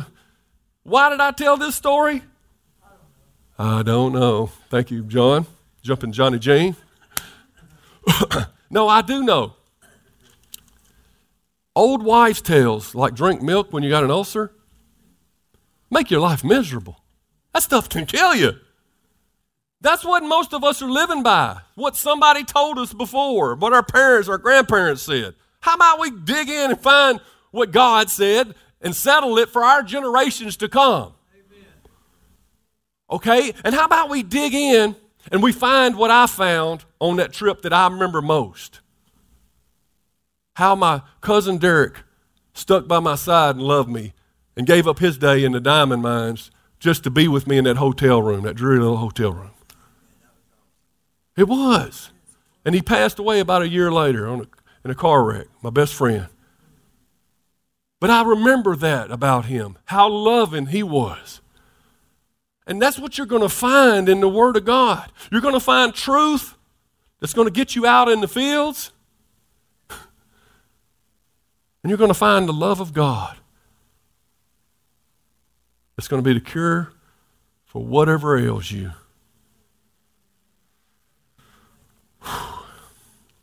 [0.83, 2.23] Why did I tell this story?
[3.59, 4.47] I don't know.
[4.69, 5.45] Thank you, John.
[5.81, 6.75] Jumping Johnny Jane.
[8.69, 9.56] no, I do know.
[11.77, 14.51] Old wives' tales, like drink milk when you got an ulcer,
[15.91, 17.03] make your life miserable.
[17.53, 18.53] That stuff can kill you.
[19.79, 21.59] That's what most of us are living by.
[21.75, 25.35] What somebody told us before, what our parents, our grandparents said.
[25.59, 27.21] How about we dig in and find
[27.51, 31.13] what God said and settle it for our generations to come?
[33.11, 33.53] Okay?
[33.63, 34.95] And how about we dig in
[35.31, 38.79] and we find what I found on that trip that I remember most?
[40.57, 41.97] How my cousin Derek
[42.55, 44.13] stuck by my side and loved me
[44.55, 46.49] and gave up his day in the diamond mines
[46.79, 49.51] just to be with me in that hotel room, that dreary little hotel room.
[51.35, 52.09] It was.
[52.65, 55.93] And he passed away about a year later a, in a car wreck, my best
[55.93, 56.25] friend.
[57.99, 61.39] But I remember that about him, how loving he was.
[62.65, 65.11] And that's what you're going to find in the Word of God.
[65.31, 66.55] You're going to find truth
[67.19, 68.91] that's going to get you out in the fields.
[71.87, 73.37] And you're going to find the love of God
[75.97, 76.91] It's going to be the cure
[77.63, 78.91] for whatever ails you.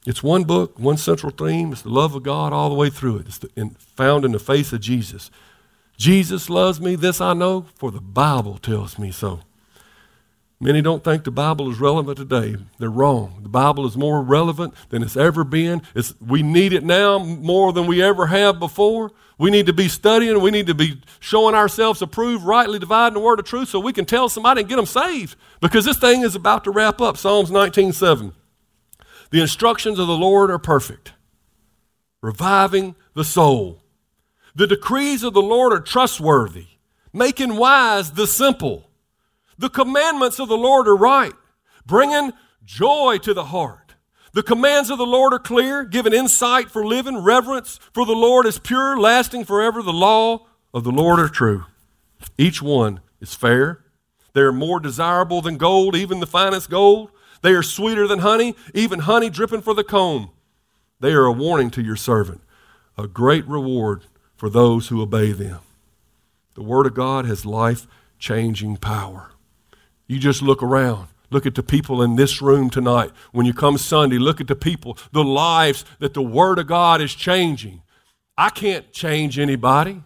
[0.04, 1.72] It's one book, one central theme.
[1.72, 3.28] It's the love of God all the way through it.
[3.28, 5.30] It's the, in, found in the face of Jesus.
[5.96, 9.40] Jesus loves me, this I know, for the Bible tells me so.
[10.60, 12.56] Many don't think the Bible is relevant today.
[12.78, 13.40] They're wrong.
[13.42, 15.82] The Bible is more relevant than it's ever been.
[15.94, 19.10] It's, we need it now more than we ever have before.
[19.36, 20.40] We need to be studying.
[20.40, 23.92] We need to be showing ourselves approved, rightly dividing the word of truth so we
[23.92, 25.36] can tell somebody and get them saved.
[25.60, 27.16] Because this thing is about to wrap up.
[27.16, 28.32] Psalms 19.7.
[29.30, 31.12] The instructions of the Lord are perfect,
[32.22, 33.82] reviving the soul.
[34.54, 36.66] The decrees of the Lord are trustworthy,
[37.12, 38.88] making wise the simple.
[39.58, 41.32] The commandments of the Lord are right,
[41.86, 42.32] bringing
[42.64, 43.94] joy to the heart.
[44.32, 48.46] The commands of the Lord are clear, giving insight for living, reverence for the Lord
[48.46, 49.80] is pure, lasting forever.
[49.80, 51.66] The law of the Lord are true.
[52.36, 53.84] Each one is fair.
[54.32, 57.10] They are more desirable than gold, even the finest gold.
[57.42, 60.30] They are sweeter than honey, even honey dripping for the comb.
[60.98, 62.40] They are a warning to your servant,
[62.98, 65.60] a great reward for those who obey them.
[66.54, 67.86] The Word of God has life
[68.18, 69.30] changing power.
[70.06, 71.08] You just look around.
[71.30, 73.10] Look at the people in this room tonight.
[73.32, 77.00] When you come Sunday, look at the people, the lives that the Word of God
[77.00, 77.82] is changing.
[78.36, 80.02] I can't change anybody.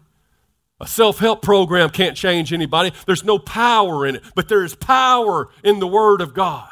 [0.80, 2.92] A self help program can't change anybody.
[3.07, 6.70] There's no power in it, but there is power in the Word of God.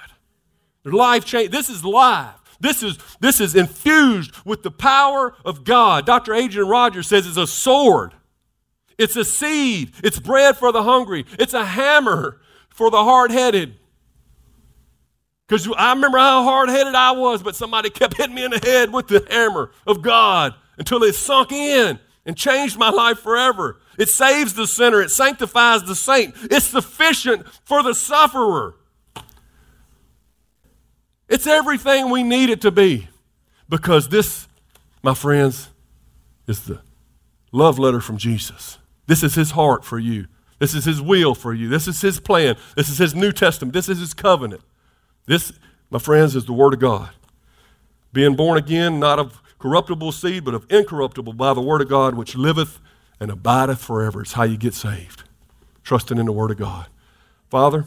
[0.85, 1.51] Life change.
[1.51, 2.35] This is life.
[2.61, 6.07] This is, this is infused with the power of God.
[6.07, 6.33] Dr.
[6.33, 8.15] Adrian Rogers says it's a sword,
[8.97, 12.41] it's a seed, it's bread for the hungry, it's a hammer
[12.77, 13.75] for the hard headed.
[15.49, 18.59] Because I remember how hard headed I was, but somebody kept hitting me in the
[18.59, 23.79] head with the hammer of God until it sunk in and changed my life forever.
[23.99, 28.75] It saves the sinner, it sanctifies the saint, it's sufficient for the sufferer.
[31.29, 33.09] It's everything we need it to be
[33.69, 34.49] because this,
[35.03, 35.71] my friends,
[36.47, 36.81] is the
[37.53, 38.79] love letter from Jesus.
[39.07, 40.27] This is his heart for you.
[40.59, 41.69] This is his will for you.
[41.69, 42.57] This is his plan.
[42.77, 43.75] This is his New Testament.
[43.75, 44.63] This is his covenant.
[45.27, 45.53] This,
[45.91, 47.11] my friends, is the Word of God.
[48.13, 52.15] Being born again, not of corruptible seed, but of incorruptible by the Word of God,
[52.15, 52.81] which liveth
[53.21, 54.23] and abideth forever.
[54.23, 55.25] It's how you get saved.
[55.83, 56.87] Trusting in the Word of God.
[57.51, 57.87] Father,